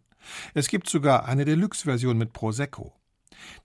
Es 0.53 0.69
gibt 0.69 0.91
sogar 0.91 1.25
eine 1.25 1.47
Deluxe-Version 1.47 2.19
mit 2.19 2.35
Prosecco. 2.35 2.93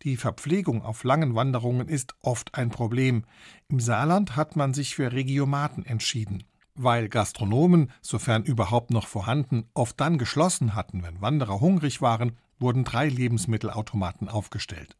Die 0.04 0.16
Verpflegung 0.16 0.82
auf 0.82 1.04
langen 1.04 1.36
Wanderungen 1.36 1.90
ist 1.90 2.16
oft 2.22 2.56
ein 2.56 2.70
Problem. 2.70 3.26
Im 3.68 3.82
Saarland 3.82 4.38
hat 4.38 4.56
man 4.56 4.74
sich 4.74 4.96
für 4.96 5.12
Regiomaten 5.12 5.86
entschieden. 5.86 6.46
Weil 6.80 7.10
Gastronomen, 7.10 7.92
sofern 8.02 8.44
überhaupt 8.44 8.92
noch 8.92 9.08
vorhanden, 9.08 9.68
oft 9.74 10.00
dann 10.00 10.18
geschlossen 10.18 10.74
hatten, 10.74 11.04
wenn 11.04 11.20
Wanderer 11.20 11.60
hungrig 11.60 12.02
waren, 12.02 12.38
wurden 12.60 12.84
drei 12.84 13.08
Lebensmittelautomaten 13.08 14.30
aufgestellt. 14.30 14.96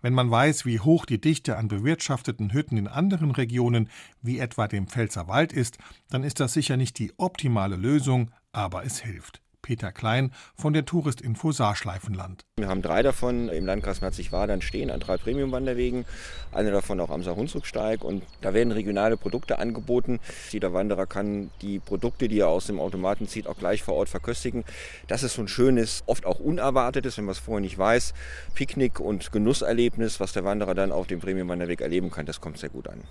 Wenn 0.00 0.14
man 0.14 0.30
weiß, 0.30 0.64
wie 0.64 0.80
hoch 0.80 1.04
die 1.06 1.20
Dichte 1.20 1.56
an 1.56 1.68
bewirtschafteten 1.68 2.52
Hütten 2.52 2.76
in 2.76 2.88
anderen 2.88 3.30
Regionen, 3.30 3.90
wie 4.22 4.38
etwa 4.38 4.68
dem 4.68 4.86
Pfälzerwald 4.86 5.52
ist, 5.52 5.78
dann 6.10 6.24
ist 6.24 6.40
das 6.40 6.52
sicher 6.52 6.76
nicht 6.76 6.98
die 6.98 7.12
optimale 7.18 7.76
Lösung, 7.76 8.30
aber 8.52 8.84
es 8.84 9.00
hilft. 9.00 9.41
Peter 9.62 9.92
Klein 9.92 10.32
von 10.54 10.72
der 10.72 10.84
Touristinfo 10.84 11.52
Saarschleifenland. 11.52 12.44
Wir 12.58 12.68
haben 12.68 12.82
drei 12.82 13.02
davon 13.02 13.48
im 13.48 13.64
Landkreis 13.64 14.00
Merzig-Wadern 14.00 14.60
stehen, 14.60 14.90
an 14.90 15.00
drei 15.00 15.16
Premium-Wanderwegen. 15.16 16.04
Eine 16.50 16.72
davon 16.72 17.00
auch 17.00 17.10
am 17.10 17.22
Saar-Hunsrücksteig. 17.22 18.04
Und 18.04 18.24
da 18.40 18.52
werden 18.52 18.72
regionale 18.72 19.16
Produkte 19.16 19.58
angeboten. 19.58 20.18
Jeder 20.50 20.74
Wanderer 20.74 21.06
kann 21.06 21.50
die 21.62 21.78
Produkte, 21.78 22.28
die 22.28 22.40
er 22.40 22.48
aus 22.48 22.66
dem 22.66 22.80
Automaten 22.80 23.28
zieht, 23.28 23.46
auch 23.46 23.56
gleich 23.56 23.82
vor 23.82 23.94
Ort 23.94 24.08
verköstigen. 24.08 24.64
Das 25.06 25.22
ist 25.22 25.34
so 25.34 25.42
ein 25.42 25.48
schönes, 25.48 26.02
oft 26.06 26.26
auch 26.26 26.40
unerwartetes, 26.40 27.16
wenn 27.16 27.24
man 27.24 27.32
es 27.32 27.38
vorher 27.38 27.60
nicht 27.60 27.78
weiß, 27.78 28.12
Picknick- 28.54 29.00
und 29.00 29.32
Genusserlebnis, 29.32 30.18
was 30.20 30.32
der 30.32 30.44
Wanderer 30.44 30.74
dann 30.74 30.92
auf 30.92 31.06
dem 31.06 31.20
Premium-Wanderweg 31.20 31.80
erleben 31.80 32.10
kann. 32.10 32.26
Das 32.26 32.40
kommt 32.40 32.58
sehr 32.58 32.70
gut 32.70 32.88
an. 32.88 33.02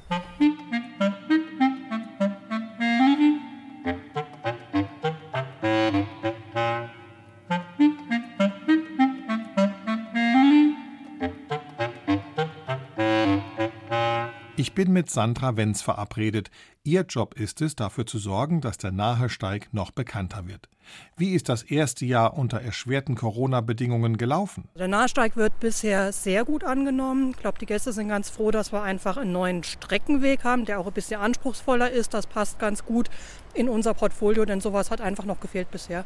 Ich 14.62 14.74
bin 14.74 14.93
mit 14.93 15.10
Sandra 15.10 15.58
Wenz 15.58 15.82
verabredet. 15.82 16.52
Ihr 16.84 17.02
Job 17.02 17.34
ist 17.34 17.62
es, 17.62 17.76
dafür 17.76 18.06
zu 18.06 18.19
sorgen, 18.19 18.62
dass 18.62 18.78
der 18.78 18.91
Nahesteig 18.91 19.69
noch 19.71 19.89
bekannter 19.89 20.47
wird. 20.47 20.69
Wie 21.17 21.34
ist 21.34 21.50
das 21.50 21.63
erste 21.63 22.06
Jahr 22.06 22.38
unter 22.38 22.62
erschwerten 22.62 23.15
Corona-Bedingungen 23.15 24.17
gelaufen? 24.17 24.69
Der 24.76 24.88
Nahesteig 24.88 25.36
wird 25.36 25.60
bisher 25.60 26.12
sehr 26.12 26.45
gut 26.45 26.63
angenommen. 26.63 27.32
Ich 27.32 27.38
glaube, 27.38 27.58
die 27.58 27.65
Gäste 27.65 27.91
sind 27.91 28.10
ganz 28.10 28.30
froh, 28.30 28.52
dass 28.52 28.71
wir 28.71 28.84
einfach 28.84 29.17
einen 29.17 29.32
neuen 29.32 29.63
Streckenweg 29.63 30.43
haben, 30.43 30.65
der 30.65 30.80
auch 30.80 30.86
ein 30.86 30.93
bisschen 30.93 31.19
anspruchsvoller 31.19 31.89
ist. 31.89 32.13
Das 32.13 32.28
passt 32.28 32.60
ganz 32.60 32.86
gut 32.86 33.10
in 33.56 33.67
unser 33.67 33.95
Portfolio, 33.95 34.45
denn 34.45 34.62
sowas 34.62 34.91
hat 34.91 35.02
einfach 35.02 35.26
noch 35.26 35.39
gefehlt 35.39 35.71
bisher 35.71 36.06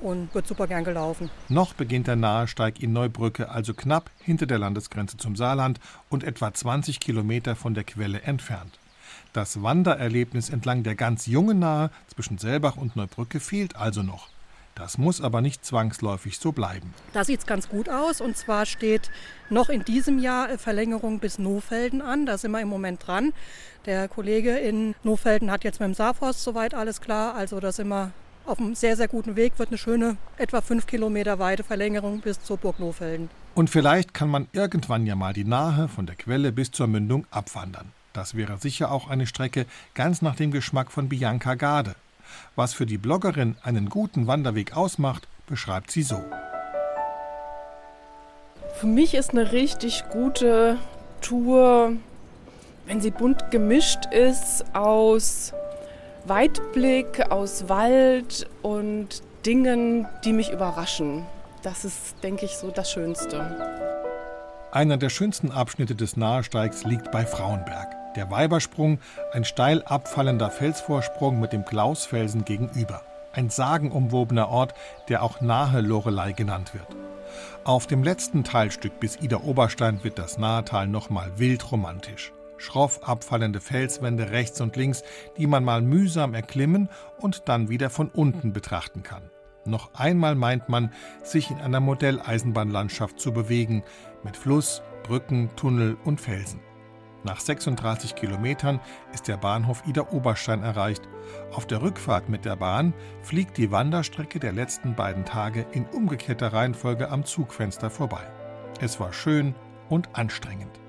und 0.00 0.34
wird 0.34 0.46
super 0.46 0.66
gern 0.66 0.84
gelaufen. 0.84 1.30
Noch 1.48 1.74
beginnt 1.74 2.06
der 2.06 2.16
Nahesteig 2.16 2.82
in 2.82 2.92
Neubrücke, 2.92 3.48
also 3.48 3.74
knapp 3.74 4.10
hinter 4.18 4.46
der 4.46 4.58
Landesgrenze 4.58 5.16
zum 5.16 5.36
Saarland 5.36 5.80
und 6.08 6.24
etwa 6.24 6.52
20 6.52 7.00
Kilometer 7.00 7.56
von 7.56 7.74
der 7.74 7.84
Quelle 7.84 8.22
entfernt. 8.22 8.78
Das 9.32 9.62
Wandererlebnis 9.62 10.48
entlang 10.48 10.82
der 10.82 10.94
ganz 10.94 11.26
jungen 11.26 11.58
Nahe 11.58 11.90
zwischen 12.08 12.38
Selbach 12.38 12.76
und 12.76 12.96
Neubrücke 12.96 13.40
fehlt 13.40 13.76
also 13.76 14.02
noch. 14.02 14.28
Das 14.76 14.98
muss 14.98 15.22
aber 15.22 15.40
nicht 15.40 15.64
zwangsläufig 15.64 16.38
so 16.38 16.52
bleiben. 16.52 16.92
Da 17.14 17.24
sieht 17.24 17.40
es 17.40 17.46
ganz 17.46 17.68
gut 17.68 17.88
aus. 17.88 18.20
Und 18.20 18.36
zwar 18.36 18.66
steht 18.66 19.10
noch 19.48 19.70
in 19.70 19.84
diesem 19.84 20.18
Jahr 20.18 20.58
Verlängerung 20.58 21.18
bis 21.18 21.38
Nofelden 21.38 22.02
an. 22.02 22.26
Da 22.26 22.36
sind 22.36 22.50
wir 22.50 22.60
im 22.60 22.68
Moment 22.68 23.06
dran. 23.06 23.32
Der 23.86 24.06
Kollege 24.06 24.58
in 24.58 24.94
Nofelden 25.02 25.50
hat 25.50 25.64
jetzt 25.64 25.80
mit 25.80 25.88
dem 25.88 25.94
Saarforst 25.94 26.42
soweit 26.42 26.74
alles 26.74 27.00
klar. 27.00 27.34
Also 27.34 27.58
da 27.58 27.72
sind 27.72 27.88
wir 27.88 28.12
auf 28.46 28.58
einem 28.58 28.74
sehr, 28.74 28.96
sehr 28.96 29.08
guten 29.08 29.36
Weg, 29.36 29.58
wird 29.58 29.70
eine 29.70 29.78
schöne, 29.78 30.16
etwa 30.38 30.60
fünf 30.60 30.86
Kilometer 30.86 31.38
weite 31.38 31.64
Verlängerung 31.64 32.20
bis 32.20 32.42
zur 32.42 32.56
Burg 32.56 32.78
Lohfelden. 32.78 33.28
Und 33.54 33.70
vielleicht 33.70 34.14
kann 34.14 34.28
man 34.28 34.48
irgendwann 34.52 35.06
ja 35.06 35.16
mal 35.16 35.32
die 35.32 35.44
Nahe 35.44 35.88
von 35.88 36.06
der 36.06 36.16
Quelle 36.16 36.52
bis 36.52 36.70
zur 36.70 36.86
Mündung 36.86 37.26
abwandern. 37.30 37.92
Das 38.12 38.34
wäre 38.34 38.58
sicher 38.58 38.90
auch 38.90 39.08
eine 39.10 39.26
Strecke 39.26 39.66
ganz 39.94 40.22
nach 40.22 40.36
dem 40.36 40.50
Geschmack 40.50 40.90
von 40.90 41.08
Bianca 41.08 41.54
Garde. 41.54 41.94
Was 42.54 42.72
für 42.74 42.86
die 42.86 42.98
Bloggerin 42.98 43.56
einen 43.62 43.88
guten 43.88 44.26
Wanderweg 44.26 44.76
ausmacht, 44.76 45.28
beschreibt 45.46 45.90
sie 45.90 46.02
so. 46.02 46.22
Für 48.74 48.86
mich 48.86 49.14
ist 49.14 49.30
eine 49.30 49.52
richtig 49.52 50.04
gute 50.10 50.76
Tour, 51.20 51.92
wenn 52.86 53.00
sie 53.00 53.10
bunt 53.10 53.50
gemischt 53.50 54.06
ist 54.12 54.64
aus 54.74 55.52
Weitblick 56.28 57.30
aus 57.30 57.68
Wald 57.68 58.48
und 58.62 59.22
Dingen, 59.44 60.08
die 60.24 60.32
mich 60.32 60.50
überraschen. 60.50 61.24
Das 61.62 61.84
ist, 61.84 62.16
denke 62.24 62.46
ich, 62.46 62.56
so 62.56 62.72
das 62.72 62.90
Schönste. 62.90 63.56
Einer 64.72 64.96
der 64.96 65.08
schönsten 65.08 65.52
Abschnitte 65.52 65.94
des 65.94 66.16
Nahesteigs 66.16 66.82
liegt 66.82 67.12
bei 67.12 67.24
Frauenberg. 67.24 67.94
Der 68.16 68.28
Weibersprung, 68.28 68.98
ein 69.32 69.44
steil 69.44 69.84
abfallender 69.84 70.50
Felsvorsprung 70.50 71.38
mit 71.38 71.52
dem 71.52 71.64
Klausfelsen 71.64 72.44
gegenüber. 72.44 73.02
Ein 73.32 73.48
sagenumwobener 73.48 74.48
Ort, 74.48 74.74
der 75.08 75.22
auch 75.22 75.40
nahe 75.40 75.80
Lorelei 75.80 76.32
genannt 76.32 76.74
wird. 76.74 76.88
Auf 77.62 77.86
dem 77.86 78.02
letzten 78.02 78.42
Teilstück 78.42 78.98
bis 78.98 79.16
Ida 79.22 79.42
Oberstein 79.44 80.02
wird 80.02 80.18
das 80.18 80.38
Nahetal 80.38 80.88
nochmal 80.88 81.30
wild 81.36 81.70
romantisch 81.70 82.32
schroff 82.58 83.02
abfallende 83.02 83.60
Felswände 83.60 84.30
rechts 84.30 84.60
und 84.60 84.76
links, 84.76 85.02
die 85.36 85.46
man 85.46 85.64
mal 85.64 85.82
mühsam 85.82 86.34
erklimmen 86.34 86.88
und 87.18 87.48
dann 87.48 87.68
wieder 87.68 87.90
von 87.90 88.08
unten 88.08 88.52
betrachten 88.52 89.02
kann. 89.02 89.30
Noch 89.64 89.94
einmal 89.94 90.34
meint 90.36 90.68
man, 90.68 90.92
sich 91.24 91.50
in 91.50 91.58
einer 91.58 91.80
Modelleisenbahnlandschaft 91.80 93.18
zu 93.18 93.32
bewegen, 93.32 93.82
mit 94.22 94.36
Fluss, 94.36 94.82
Brücken, 95.02 95.50
Tunnel 95.56 95.96
und 96.04 96.20
Felsen. 96.20 96.60
Nach 97.24 97.40
36 97.40 98.14
Kilometern 98.14 98.78
ist 99.12 99.26
der 99.26 99.36
Bahnhof 99.36 99.82
Ida 99.84 100.06
Oberstein 100.12 100.62
erreicht. 100.62 101.08
Auf 101.52 101.66
der 101.66 101.82
Rückfahrt 101.82 102.28
mit 102.28 102.44
der 102.44 102.54
Bahn 102.54 102.94
fliegt 103.22 103.56
die 103.56 103.72
Wanderstrecke 103.72 104.38
der 104.38 104.52
letzten 104.52 104.94
beiden 104.94 105.24
Tage 105.24 105.66
in 105.72 105.86
umgekehrter 105.86 106.52
Reihenfolge 106.52 107.10
am 107.10 107.24
Zugfenster 107.24 107.90
vorbei. 107.90 108.22
Es 108.80 109.00
war 109.00 109.12
schön 109.12 109.56
und 109.88 110.08
anstrengend. 110.12 110.85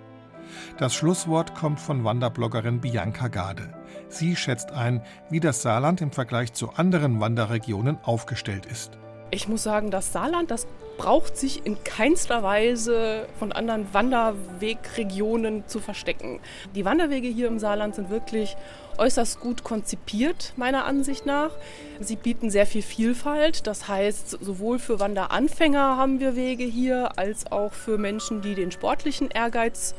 Das 0.77 0.95
Schlusswort 0.95 1.55
kommt 1.55 1.79
von 1.79 2.03
Wanderbloggerin 2.03 2.81
Bianca 2.81 3.27
Gade. 3.27 3.73
Sie 4.09 4.35
schätzt 4.35 4.71
ein, 4.71 5.01
wie 5.29 5.39
das 5.39 5.61
Saarland 5.61 6.01
im 6.01 6.11
Vergleich 6.11 6.53
zu 6.53 6.71
anderen 6.71 7.19
Wanderregionen 7.19 7.97
aufgestellt 8.03 8.65
ist. 8.65 8.97
Ich 9.29 9.49
muss 9.49 9.63
sagen, 9.63 9.91
das 9.91 10.13
Saarland, 10.13 10.51
das 10.51 10.67
braucht 10.97 11.37
sich 11.37 11.65
in 11.65 11.83
keinster 11.83 12.43
Weise 12.43 13.27
von 13.37 13.51
anderen 13.51 13.93
Wanderwegregionen 13.93 15.67
zu 15.67 15.79
verstecken. 15.79 16.39
Die 16.75 16.85
Wanderwege 16.85 17.27
hier 17.27 17.47
im 17.47 17.59
Saarland 17.59 17.95
sind 17.95 18.09
wirklich 18.09 18.55
äußerst 18.97 19.39
gut 19.39 19.63
konzipiert, 19.63 20.53
meiner 20.55 20.85
Ansicht 20.85 21.25
nach. 21.25 21.51
Sie 21.99 22.15
bieten 22.15 22.49
sehr 22.49 22.65
viel 22.65 22.81
Vielfalt. 22.81 23.67
Das 23.67 23.87
heißt, 23.87 24.37
sowohl 24.41 24.79
für 24.79 24.99
Wanderanfänger 24.99 25.97
haben 25.97 26.19
wir 26.19 26.35
Wege 26.35 26.63
hier, 26.63 27.17
als 27.17 27.51
auch 27.51 27.73
für 27.73 27.97
Menschen, 27.97 28.41
die 28.41 28.55
den 28.55 28.71
sportlichen 28.71 29.29
Ehrgeiz 29.29 29.93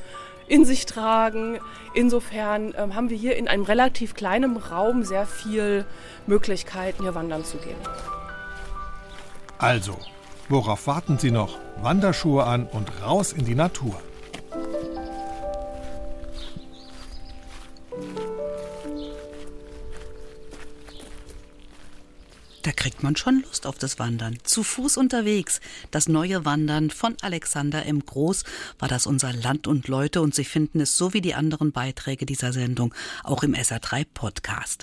in 0.49 0.65
sich 0.65 0.87
tragen. 0.87 1.59
Insofern 1.95 2.75
ähm, 2.77 2.95
haben 2.95 3.11
wir 3.11 3.17
hier 3.17 3.37
in 3.37 3.49
einem 3.49 3.65
relativ 3.65 4.15
kleinen 4.15 4.57
Raum 4.57 5.03
sehr 5.03 5.27
viel 5.27 5.85
Möglichkeiten, 6.27 7.03
hier 7.03 7.15
wandern 7.15 7.45
zu 7.45 7.59
gehen. 7.59 7.77
Also, 9.59 9.97
worauf 10.49 10.87
warten 10.87 11.19
Sie 11.19 11.31
noch? 11.31 11.59
Wanderschuhe 11.83 12.45
an 12.45 12.67
und 12.67 12.91
raus 13.03 13.33
in 13.33 13.45
die 13.45 13.55
Natur. 13.55 14.01
Da 22.69 22.73
kriegt 22.73 23.03
man 23.03 23.17
schon 23.17 23.41
Lust 23.41 23.67
auf 23.67 23.79
das 23.79 23.99
Wandern. 23.99 24.37
Zu 24.43 24.63
Fuß 24.63 24.99
unterwegs. 24.99 25.63
Das 25.91 26.07
neue 26.07 26.45
Wandern 26.45 26.91
von 26.91 27.17
Alexander 27.23 27.87
M. 27.87 28.05
Groß 28.05 28.45
war 28.79 28.89
das 28.91 29.07
unser 29.07 29.33
Land 29.33 29.67
und 29.67 29.89
Leute 29.89 30.21
und 30.21 30.35
Sie 30.35 30.45
finden 30.45 30.81
es 30.81 30.95
so 30.99 31.15
wie 31.15 31.23
die 31.23 31.35
anderen 31.35 31.73
Beiträge 31.73 32.27
dieser 32.27 32.53
Sendung 32.53 32.95
auch 33.25 33.43
im 33.43 33.55
SR3 33.55 34.05
Podcast. 34.13 34.77